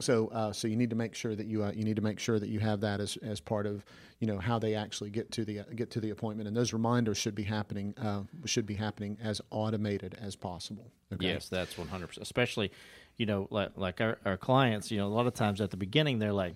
So, 0.00 0.28
uh, 0.28 0.52
so 0.52 0.66
you 0.68 0.76
need 0.76 0.90
to 0.90 0.96
make 0.96 1.14
sure 1.14 1.34
that 1.34 1.46
you 1.46 1.62
uh, 1.62 1.72
you 1.72 1.84
need 1.84 1.96
to 1.96 2.02
make 2.02 2.18
sure 2.18 2.38
that 2.38 2.48
you 2.48 2.58
have 2.60 2.80
that 2.80 3.00
as, 3.00 3.16
as 3.18 3.40
part 3.40 3.66
of 3.66 3.84
you 4.18 4.26
know 4.26 4.38
how 4.38 4.58
they 4.58 4.74
actually 4.74 5.10
get 5.10 5.30
to 5.32 5.44
the 5.44 5.60
uh, 5.60 5.64
get 5.74 5.90
to 5.92 6.00
the 6.00 6.10
appointment, 6.10 6.48
and 6.48 6.56
those 6.56 6.72
reminders 6.72 7.18
should 7.18 7.34
be 7.34 7.42
happening 7.44 7.94
uh, 7.98 8.22
should 8.46 8.66
be 8.66 8.74
happening 8.74 9.18
as 9.22 9.40
automated 9.50 10.16
as 10.20 10.36
possible. 10.36 10.90
Okay? 11.12 11.26
Yes, 11.26 11.48
that's 11.48 11.76
one 11.76 11.88
hundred 11.88 12.08
percent. 12.08 12.22
Especially, 12.22 12.72
you 13.16 13.26
know, 13.26 13.46
like 13.50 13.70
like 13.76 14.00
our, 14.00 14.18
our 14.24 14.36
clients. 14.36 14.90
You 14.90 14.98
know, 14.98 15.06
a 15.06 15.14
lot 15.14 15.26
of 15.26 15.34
times 15.34 15.60
at 15.60 15.70
the 15.70 15.76
beginning 15.76 16.18
they're 16.18 16.32
like, 16.32 16.54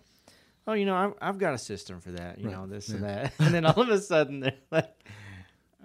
"Oh, 0.66 0.72
you 0.72 0.86
know, 0.86 0.94
I've, 0.94 1.14
I've 1.20 1.38
got 1.38 1.54
a 1.54 1.58
system 1.58 2.00
for 2.00 2.12
that. 2.12 2.38
You 2.38 2.46
Right. 2.46 2.54
know, 2.54 2.66
this 2.66 2.88
and 2.88 3.04
that," 3.04 3.32
and 3.38 3.52
then 3.54 3.66
all 3.66 3.80
of 3.80 3.88
a 3.90 4.00
sudden 4.00 4.40
they're 4.40 4.54
like, 4.70 5.04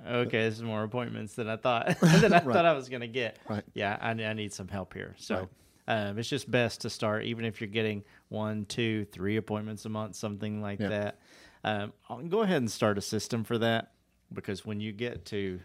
"Okay, 0.08 0.44
this 0.44 0.56
is 0.56 0.64
more 0.64 0.84
appointments 0.84 1.36
than 1.36 1.50
I 1.50 1.58
thought 1.58 2.00
than 2.22 2.34
I 2.34 2.40
Right. 2.40 2.54
thought 2.54 2.66
I 2.66 2.74
was 2.74 2.88
going 2.90 3.02
to 3.02 3.08
get." 3.08 3.38
Right. 3.50 3.64
Yeah, 3.74 3.98
I, 4.00 4.12
I 4.12 4.34
need 4.34 4.54
some 4.54 4.68
help 4.68 4.94
here. 4.94 5.16
So. 5.18 5.36
Right. 5.36 5.48
Um, 5.90 6.20
it's 6.20 6.30
just 6.30 6.50
best 6.50 6.82
to 6.82 6.90
start, 6.90 7.24
even 7.26 7.44
if 7.46 7.60
you're 7.60 7.68
getting 7.68 8.04
one, 8.30 8.66
two, 8.66 9.06
three 9.06 9.38
appointments 9.38 9.86
a 9.86 9.90
month, 9.90 10.16
something 10.16 10.62
like 10.62 10.80
Yeah. 10.80 10.90
that. 10.90 11.20
Um, 11.64 12.30
go 12.30 12.44
ahead 12.44 12.58
and 12.58 12.70
start 12.72 13.00
a 13.00 13.02
system 13.02 13.44
for 13.44 13.58
that 13.58 13.92
because 14.32 14.64
when 14.64 14.80
you 14.80 14.92
get 14.92 15.26
to 15.26 15.60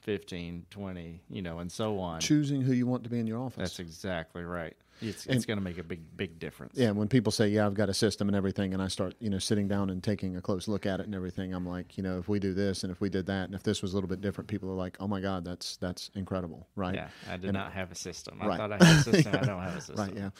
15, 0.00 0.66
20, 0.70 1.22
you 1.30 1.40
know, 1.40 1.60
and 1.60 1.70
so 1.70 2.00
on, 2.00 2.20
Choosing 2.20 2.62
who 2.62 2.72
you 2.72 2.86
want 2.88 3.04
to 3.04 3.10
be 3.10 3.20
in 3.20 3.28
your 3.28 3.38
office. 3.38 3.58
that's 3.58 3.78
exactly 3.78 4.42
right. 4.42 4.76
It's, 5.00 5.26
And- 5.26 5.36
it's 5.36 5.44
going 5.46 5.58
to 5.58 5.62
make 5.64 5.78
a 5.78 5.82
big, 5.82 6.00
big 6.16 6.38
difference. 6.38 6.74
Yeah, 6.76 6.90
when 6.90 7.08
people 7.08 7.30
say, 7.32 7.48
"Yeah, 7.48 7.66
I've 7.66 7.74
got 7.74 7.88
a 7.88 7.94
system 7.94 8.28
and 8.28 8.36
everything," 8.36 8.72
and 8.74 8.82
I 8.82 8.88
start, 8.88 9.14
you 9.20 9.30
know, 9.30 9.38
sitting 9.38 9.68
down 9.68 9.90
and 9.90 10.02
taking 10.02 10.36
a 10.36 10.40
close 10.40 10.68
look 10.68 10.86
at 10.86 11.00
it 11.00 11.06
and 11.06 11.14
everything, 11.14 11.54
I'm 11.54 11.66
like, 11.66 11.96
you 11.96 12.02
know, 12.02 12.18
if 12.18 12.28
we 12.28 12.38
do 12.38 12.52
this 12.54 12.82
and 12.84 12.90
if 12.90 13.00
we 13.00 13.08
did 13.08 13.26
that 13.26 13.44
and 13.46 13.54
if 13.54 13.62
this 13.62 13.82
was 13.82 13.92
a 13.92 13.96
little 13.96 14.08
bit 14.08 14.20
different, 14.20 14.48
people 14.48 14.70
are 14.70 14.74
like, 14.74 14.96
"Oh 15.00 15.06
my 15.08 15.20
God, 15.20 15.44
that's 15.44 15.76
that's 15.76 16.10
incredible!" 16.14 16.68
Right? 16.76 16.94
Yeah, 16.94 17.08
I 17.28 17.36
did 17.36 17.44
And- 17.46 17.52
not 17.54 17.72
have 17.72 17.92
a 17.92 17.94
system. 17.94 18.38
I 18.40 18.46
Right. 18.46 18.56
thought 18.58 18.72
I 18.72 18.84
had 18.84 18.98
a 18.98 19.02
system. 19.12 19.34
I 19.34 19.44
don't 19.44 19.62
have 19.62 19.76
a 19.76 19.80
system. 19.80 19.96
Right. 20.06 20.16
Yeah. 20.16 20.30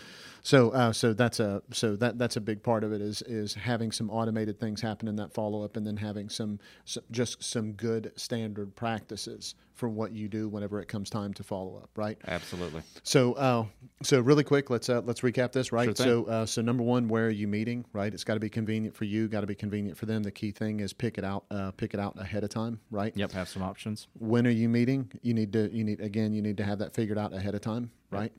So, 0.43 0.71
uh, 0.71 0.93
so 0.93 1.13
that's 1.13 1.41
a 1.41 1.63
so 1.73 1.97
that 1.97 2.19
that's 2.19 2.37
a 2.37 2.41
big 2.41 2.63
part 2.63 2.85
of 2.85 2.93
it 2.93 3.01
is 3.01 3.23
is 3.23 3.55
having 3.55 3.93
some 3.93 4.11
automated 4.11 4.59
things 4.59 4.81
happen 4.81 5.09
in 5.09 5.17
that 5.17 5.33
follow 5.33 5.63
up, 5.63 5.77
and 5.77 5.87
then 5.87 5.97
having 5.99 6.29
some, 6.29 6.59
some 6.85 7.03
just 7.11 7.43
some 7.43 7.73
good 7.73 8.13
standard 8.17 8.75
practices 8.77 9.55
for 9.75 9.89
what 9.89 10.11
you 10.13 10.27
do 10.29 10.49
whenever 10.49 10.81
it 10.81 10.89
comes 10.89 11.09
time 11.09 11.33
to 11.33 11.45
follow 11.45 11.77
up. 11.77 11.89
Right. 11.97 12.19
Absolutely. 12.27 12.83
So, 13.05 13.35
uh, 13.35 13.67
so 14.03 14.21
really 14.21 14.45
quick, 14.45 14.71
let's 14.71 14.89
uh, 14.89 15.03
let's 15.05 15.21
recap 15.23 15.53
this, 15.53 15.73
right? 15.73 15.97
Sure 15.97 16.07
so, 16.07 16.25
uh, 16.27 16.47
so 16.47 16.63
number 16.63 16.83
one, 16.83 17.09
where 17.09 17.27
are 17.27 17.31
you 17.31 17.49
meeting? 17.49 17.85
Right, 17.93 18.13
it's 18.13 18.25
got 18.25 18.35
to 18.35 18.41
be 18.41 18.49
convenient 18.51 18.95
for 18.95 19.05
you, 19.05 19.29
got 19.29 19.41
to 19.41 19.47
be 19.47 19.55
convenient 19.55 19.99
for 19.99 20.07
them. 20.07 20.23
The 20.23 20.31
key 20.31 20.53
thing 20.53 20.81
is 20.81 20.93
pick 20.93 21.19
it 21.19 21.25
out, 21.25 21.45
uh, 21.51 21.73
pick 21.73 21.95
it 21.95 22.01
out 22.01 22.15
ahead 22.21 22.45
of 22.45 22.51
time, 22.51 22.81
right? 22.91 23.13
Yep. 23.17 23.33
Have 23.33 23.49
some 23.49 23.63
options. 23.63 24.09
When 24.19 24.47
are 24.47 24.51
you 24.51 24.69
meeting? 24.69 25.11
You 25.23 25.35
need 25.35 25.53
to, 25.53 25.71
you 25.73 25.85
need 25.85 26.01
again, 26.01 26.33
you 26.33 26.43
need 26.43 26.57
to 26.59 26.65
have 26.65 26.79
that 26.79 26.95
figured 26.95 27.19
out 27.19 27.33
ahead 27.33 27.55
of 27.55 27.61
time, 27.61 27.91
right? 28.11 28.33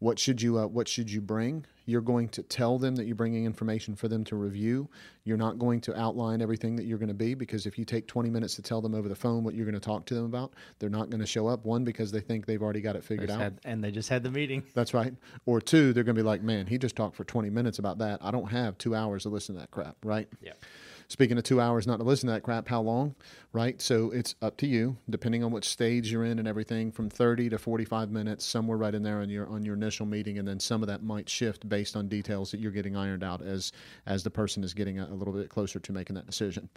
What 0.00 0.18
should 0.18 0.42
you, 0.42 0.58
uh, 0.58 0.66
what 0.66 0.88
should 0.88 1.10
you 1.10 1.20
bring? 1.20 1.64
You're 1.86 2.00
going 2.00 2.28
to 2.30 2.42
tell 2.42 2.78
them 2.78 2.96
that 2.96 3.04
you're 3.06 3.14
bringing 3.14 3.44
information 3.44 3.94
for 3.94 4.08
them 4.08 4.24
to 4.24 4.36
review. 4.36 4.88
You're 5.24 5.36
not 5.36 5.58
going 5.58 5.80
to 5.82 5.98
outline 5.98 6.40
everything 6.40 6.76
that 6.76 6.84
you're 6.84 6.98
going 6.98 7.08
to 7.08 7.14
be 7.14 7.34
because 7.34 7.66
if 7.66 7.78
you 7.78 7.84
take 7.84 8.06
20 8.06 8.30
minutes 8.30 8.54
to 8.56 8.62
tell 8.62 8.80
them 8.80 8.94
over 8.94 9.08
the 9.08 9.14
phone 9.14 9.44
what 9.44 9.54
you're 9.54 9.66
going 9.66 9.74
to 9.74 9.80
talk 9.80 10.06
to 10.06 10.14
them 10.14 10.24
about, 10.24 10.54
they're 10.78 10.88
not 10.90 11.10
going 11.10 11.20
to 11.20 11.26
show 11.26 11.46
up. 11.46 11.64
One 11.66 11.84
because 11.84 12.10
they 12.10 12.20
think 12.20 12.46
they've 12.46 12.62
already 12.62 12.80
got 12.80 12.96
it 12.96 13.04
figured 13.04 13.30
out. 13.30 13.40
had- 13.40 13.60
and 13.64 13.84
they 13.84 13.90
just 13.90 14.08
had 14.08 14.22
the 14.22 14.30
meeting. 14.30 14.62
That's 14.74 14.94
right. 14.94 15.14
Or 15.46 15.60
two, 15.60 15.92
they're 15.92 16.04
going 16.04 16.16
to 16.16 16.22
be 16.22 16.26
like, 16.26 16.42
man, 16.42 16.66
he 16.66 16.78
just 16.78 16.96
talked 16.96 17.16
for 17.16 17.24
20 17.24 17.50
minutes 17.50 17.78
about 17.78 17.98
that. 17.98 18.18
I 18.22 18.30
don't 18.30 18.50
have 18.50 18.78
two 18.78 18.94
hours 18.94 19.24
to 19.24 19.28
listen 19.28 19.54
to 19.56 19.60
that 19.60 19.70
crap, 19.70 19.96
right? 20.04 20.28
Yep. 20.42 20.64
Speaking 21.08 21.36
of 21.38 21.44
two 21.44 21.60
hours 21.60 21.86
not 21.86 21.98
to 21.98 22.02
listen 22.02 22.26
to 22.28 22.32
that 22.32 22.42
crap, 22.42 22.68
how 22.68 22.80
long, 22.80 23.14
right? 23.52 23.80
So 23.80 24.10
it's 24.10 24.34
up 24.42 24.56
to 24.58 24.66
you, 24.66 24.96
depending 25.10 25.44
on 25.44 25.50
what 25.52 25.64
stage 25.64 26.10
you're 26.10 26.24
in 26.24 26.38
and 26.38 26.48
everything, 26.48 26.90
from 26.90 27.10
30 27.10 27.50
to 27.50 27.58
45 27.58 28.10
minutes, 28.10 28.44
somewhere 28.44 28.76
right 28.78 28.94
in 28.94 29.02
there 29.02 29.20
on 29.20 29.28
your 29.28 29.46
on 29.48 29.64
your 29.64 29.74
initial 29.74 30.06
meeting, 30.06 30.38
and 30.38 30.46
then 30.48 30.58
some 30.60 30.82
of 30.82 30.88
that 30.88 31.02
might 31.02 31.28
shift 31.28 31.68
based 31.68 31.96
on 31.96 32.08
details 32.08 32.50
that 32.50 32.60
you're 32.60 32.72
getting 32.72 32.96
ironed 32.96 33.22
out 33.24 33.42
as 33.42 33.72
as 34.06 34.22
the 34.22 34.30
person 34.30 34.64
is 34.64 34.74
getting 34.74 34.98
a, 34.98 35.06
a 35.06 35.14
little 35.14 35.34
bit 35.34 35.48
closer 35.48 35.78
to 35.78 35.92
making 35.92 36.14
that 36.14 36.26
decision. 36.26 36.68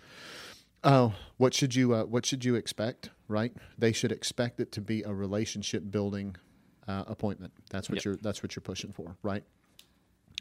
Oh, 0.84 1.14
what 1.38 1.54
should 1.54 1.74
you 1.74 1.94
uh, 1.94 2.04
what 2.04 2.26
should 2.26 2.46
you 2.46 2.56
expect? 2.56 3.10
Right? 3.28 3.54
They 3.78 3.92
should 3.92 4.12
expect 4.12 4.60
it 4.60 4.72
to 4.74 4.82
be 4.82 5.04
a 5.04 5.14
relationship 5.14 5.84
building 5.90 6.36
uh, 6.88 7.04
appointment. 7.08 7.54
That's 7.70 7.90
what 7.90 7.98
Yep. 7.98 8.06
you're 8.06 8.16
that's 8.18 8.44
what 8.44 8.56
you're 8.56 8.62
pushing 8.62 8.92
for, 8.92 9.16
right? 9.24 9.44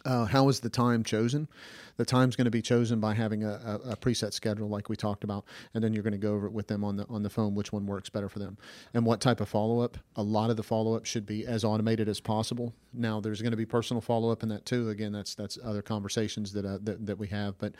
Uh, 0.06 0.24
how 0.24 0.48
is 0.48 0.60
the 0.60 0.70
time 0.70 1.02
chosen? 1.02 1.48
The 1.96 2.04
time's 2.04 2.36
going 2.36 2.44
to 2.44 2.50
be 2.50 2.62
chosen 2.62 3.00
by 3.00 3.12
having 3.12 3.42
a, 3.42 3.80
a, 3.84 3.90
a 3.90 3.96
preset 3.96 4.32
schedule, 4.32 4.68
like 4.68 4.88
we 4.88 4.94
talked 4.94 5.24
about, 5.24 5.44
and 5.74 5.82
then 5.82 5.92
you're 5.92 6.04
going 6.04 6.12
to 6.12 6.18
go 6.18 6.34
over 6.34 6.46
it 6.46 6.52
with 6.52 6.68
them 6.68 6.84
on 6.84 6.96
the 6.96 7.06
on 7.08 7.24
the 7.24 7.30
phone, 7.30 7.56
which 7.56 7.72
one 7.72 7.86
works 7.86 8.08
better 8.08 8.28
for 8.28 8.38
them, 8.38 8.56
and 8.94 9.04
what 9.04 9.20
type 9.20 9.40
of 9.40 9.48
follow 9.48 9.80
up. 9.80 9.98
A 10.14 10.22
lot 10.22 10.48
of 10.48 10.56
the 10.56 10.62
follow 10.62 10.94
up 10.94 11.06
should 11.06 11.26
be 11.26 11.44
as 11.44 11.64
automated 11.64 12.08
as 12.08 12.20
possible. 12.20 12.72
Now, 12.92 13.20
there's 13.20 13.42
going 13.42 13.50
to 13.50 13.56
be 13.56 13.66
personal 13.66 14.00
follow 14.00 14.30
up 14.30 14.44
in 14.44 14.48
that 14.50 14.64
too. 14.64 14.90
Again, 14.90 15.10
that's 15.10 15.34
that's 15.34 15.58
other 15.64 15.82
conversations 15.82 16.52
that 16.52 16.64
uh, 16.64 16.78
that, 16.82 17.04
that 17.04 17.18
we 17.18 17.26
have, 17.28 17.58
but 17.58 17.74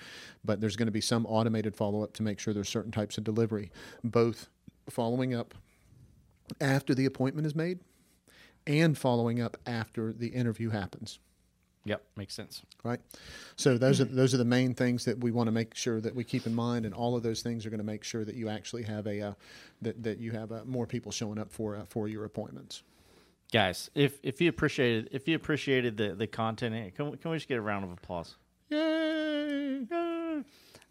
but 0.44 0.60
there's 0.60 0.74
going 0.74 0.86
to 0.86 0.92
be 0.92 1.00
some 1.00 1.26
automated 1.26 1.76
follow 1.76 2.02
up 2.02 2.12
to 2.14 2.24
make 2.24 2.40
sure 2.40 2.52
there's 2.52 2.68
certain 2.68 2.92
types 2.92 3.18
of 3.18 3.22
delivery, 3.24 3.70
both 4.02 4.48
following 4.90 5.32
up 5.32 5.54
after 6.60 6.92
the 6.92 7.06
appointment 7.06 7.46
is 7.46 7.54
made 7.54 7.78
and 8.66 8.98
following 8.98 9.40
up 9.40 9.56
after 9.64 10.12
the 10.12 10.28
interview 10.28 10.70
happens 10.70 11.20
Yep. 11.86 12.02
Makes 12.16 12.34
sense. 12.34 12.62
right? 12.84 13.00
So 13.56 13.78
those 13.78 14.00
are 14.00 14.04
those 14.04 14.34
are 14.34 14.38
the 14.38 14.44
main 14.44 14.74
things 14.74 15.04
that 15.06 15.18
we 15.18 15.30
want 15.30 15.46
to 15.46 15.52
make 15.52 15.74
sure 15.74 16.00
that 16.00 16.14
we 16.14 16.24
keep 16.24 16.46
in 16.46 16.54
mind, 16.54 16.84
and 16.84 16.92
all 16.94 17.16
of 17.16 17.22
those 17.22 17.40
things 17.42 17.64
are 17.64 17.70
going 17.70 17.78
to 17.78 17.84
make 17.86 18.04
sure 18.04 18.24
that 18.24 18.34
you 18.34 18.48
actually 18.48 18.82
have 18.82 19.06
a 19.06 19.20
uh, 19.22 19.32
that 19.82 20.02
that 20.02 20.18
you 20.18 20.32
have 20.32 20.52
uh, 20.52 20.64
more 20.66 20.86
people 20.86 21.10
showing 21.12 21.38
up 21.38 21.50
for 21.50 21.76
uh, 21.76 21.84
for 21.88 22.08
your 22.08 22.24
appointments. 22.24 22.82
Guys, 23.52 23.88
if 23.94 24.18
if 24.24 24.40
you 24.40 24.48
appreciated 24.48 25.08
if 25.12 25.28
you 25.28 25.36
appreciated 25.36 25.96
the 25.96 26.14
the 26.14 26.26
content, 26.26 26.74
eh, 26.74 26.90
can 26.90 27.10
we, 27.12 27.16
can 27.16 27.30
we 27.30 27.36
just 27.36 27.48
get 27.48 27.56
a 27.58 27.62
round 27.62 27.84
of 27.84 27.92
applause? 27.92 28.34
Yay! 28.68 29.86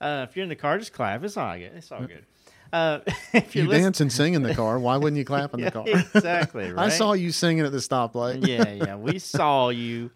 Uh, 0.01 0.25
if 0.29 0.35
you're 0.35 0.43
in 0.43 0.49
the 0.49 0.55
car, 0.55 0.77
just 0.77 0.93
clap. 0.93 1.23
It's 1.23 1.37
all 1.37 1.57
good. 1.57 1.71
It's 1.75 1.91
all 1.91 2.01
good. 2.01 2.25
Uh, 2.73 2.99
if 3.33 3.55
You 3.55 3.63
you're 3.63 3.71
dance 3.71 4.01
and 4.01 4.11
sing 4.11 4.33
in 4.33 4.43
the 4.43 4.53
car. 4.53 4.79
Why 4.79 4.97
wouldn't 4.97 5.17
you 5.17 5.23
clap 5.25 5.53
in 5.53 5.61
the 5.61 5.71
car? 5.77 5.85
exactly. 5.87 6.71
Right? 6.71 6.85
I 6.85 6.89
saw 6.89 7.13
you 7.13 7.31
singing 7.31 7.65
at 7.65 7.71
the 7.71 7.77
stoplight. 7.77 8.45
yeah, 8.45 8.69
yeah. 8.71 8.95
We 8.95 9.19
saw 9.19 9.69
you. 9.69 10.11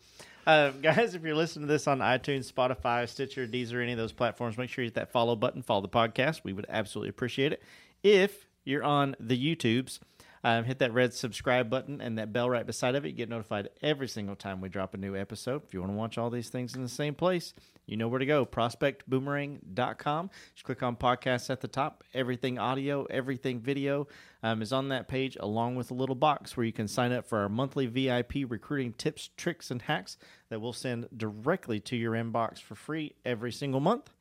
Uh, 0.50 0.72
guys, 0.82 1.14
if 1.14 1.22
you're 1.22 1.36
listening 1.36 1.68
to 1.68 1.72
this 1.72 1.88
on 1.88 2.00
iTunes, 2.00 2.52
Spotify, 2.52 3.08
Stitcher, 3.08 3.48
Deezer, 3.48 3.84
any 3.84 3.92
of 3.92 4.00
those 4.00 4.12
platforms, 4.12 4.58
make 4.58 4.70
sure 4.70 4.84
you 4.84 4.88
hit 4.88 4.96
that 4.96 5.12
follow 5.12 5.36
button, 5.36 5.62
follow 5.62 5.82
the 5.82 5.88
podcast. 5.88 6.42
We 6.44 6.54
would 6.54 6.66
absolutely 6.70 7.10
appreciate 7.10 7.54
it. 7.54 7.62
If 8.02 8.48
you're 8.66 8.84
on 8.84 9.16
the 9.20 9.38
YouTubes, 9.38 10.00
um, 10.43 10.63
hit 10.63 10.80
that 10.80 10.93
red 10.93 11.13
subscribe 11.13 11.69
button 11.69 12.02
and 12.02 12.17
that 12.17 12.32
bell 12.32 12.49
right 12.49 12.65
beside 12.65 12.95
of 12.95 13.06
it. 13.06 13.10
You 13.10 13.13
get 13.13 13.30
notified 13.30 13.69
every 13.82 14.08
single 14.08 14.36
time 14.36 14.62
we 14.62 14.69
drop 14.69 14.93
a 14.93 14.97
new 14.97 15.15
episode. 15.15 15.63
If 15.65 15.73
you 15.73 15.82
want 15.82 15.91
to 15.91 15.97
watch 15.97 16.17
all 16.17 16.30
these 16.30 16.49
things 16.49 16.75
in 16.75 16.82
the 16.82 16.89
same 16.89 17.15
place, 17.15 17.54
you 17.86 17.97
know 17.97 18.08
where 18.08 18.19
to 18.19 18.25
go. 18.25 18.45
ProspectBoomerang.com. 18.45 20.30
Just 20.54 20.65
click 20.65 20.84
on 20.84 20.95
podcasts 20.95 21.49
at 21.49 21.62
the 21.62 21.67
top. 21.67 22.04
Everything 22.13 22.60
audio, 22.60 23.06
everything 23.06 23.60
video 23.60 24.08
um, 24.43 24.62
is 24.62 24.71
on 24.71 24.89
that 24.89 25.08
page, 25.08 25.38
along 25.39 25.75
with 25.75 25.91
a 25.91 25.95
little 25.95 26.15
box 26.15 26.56
where 26.56 26.65
you 26.65 26.73
can 26.73 26.88
sign 26.88 27.12
up 27.12 27.25
for 27.25 27.39
our 27.39 27.49
monthly 27.49 27.88
VIP 27.88 28.45
recruiting 28.47 28.93
tips, 28.93 29.30
tricks, 29.36 29.71
and 29.71 29.82
hacks 29.82 30.17
that 30.49 30.62
we'll 30.62 30.73
send 30.73 31.08
directly 31.15 31.80
to 31.82 31.95
your 31.95 32.13
inbox 32.13 32.60
for 32.60 32.75
free 32.75 33.15
every 33.25 33.52
single 33.52 33.80
month. 33.80 34.12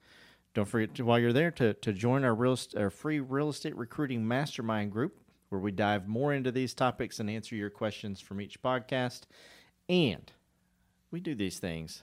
Don't 0.54 0.66
forget 0.66 0.94
to, 0.96 1.04
while 1.04 1.18
you're 1.18 1.32
there 1.32 1.50
to, 1.52 1.74
to 1.74 1.92
join 1.92 2.24
our 2.24 2.34
real 2.34 2.58
our 2.76 2.90
free 2.90 3.20
real 3.20 3.50
estate 3.50 3.76
recruiting 3.76 4.26
mastermind 4.26 4.90
group 4.90 5.20
where 5.48 5.60
we 5.60 5.70
dive 5.70 6.06
more 6.06 6.32
into 6.32 6.52
these 6.52 6.74
topics 6.74 7.20
and 7.20 7.30
answer 7.30 7.54
your 7.54 7.70
questions 7.70 8.20
from 8.20 8.40
each 8.40 8.62
podcast. 8.62 9.22
And 9.88 10.30
we 11.10 11.20
do 11.20 11.34
these 11.34 11.58
things. 11.58 12.02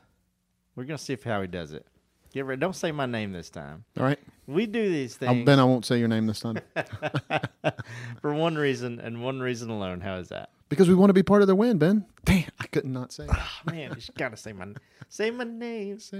We're 0.75 0.85
gonna 0.85 0.97
see 0.97 1.13
if 1.13 1.23
how 1.23 1.41
he 1.41 1.47
does 1.47 1.71
it. 1.71 1.85
Get 2.33 2.45
ready. 2.45 2.59
Don't 2.59 2.75
say 2.75 2.91
my 2.91 3.05
name 3.05 3.31
this 3.31 3.49
time. 3.49 3.85
All 3.97 4.03
right. 4.03 4.19
We 4.45 4.65
do 4.65 4.89
these 4.89 5.17
I'll, 5.21 5.29
things 5.29 5.45
ben, 5.45 5.59
I 5.59 5.63
won't 5.63 5.85
say 5.85 5.97
your 5.99 6.07
name 6.07 6.27
this 6.27 6.41
time 6.41 6.59
for 8.21 8.33
one 8.33 8.55
reason 8.55 8.99
and 8.99 9.23
one 9.23 9.39
reason 9.39 9.69
alone. 9.69 10.01
How 10.01 10.15
is 10.15 10.29
that? 10.29 10.49
because 10.69 10.89
we 10.89 10.95
want 10.95 11.09
to 11.09 11.13
be 11.13 11.23
part 11.23 11.41
of 11.41 11.47
the 11.47 11.55
win, 11.55 11.77
Ben. 11.77 12.05
Damn, 12.23 12.49
I 12.59 12.67
couldn't 12.67 13.11
say. 13.11 13.25
it. 13.25 13.29
Ah, 13.31 13.61
man, 13.65 13.89
you 13.89 13.95
just 13.95 14.15
gotta 14.15 14.37
say 14.37 14.51
my 14.53 14.67
say 15.09 15.31
my 15.31 15.43
name. 15.43 15.99
Say 15.99 16.13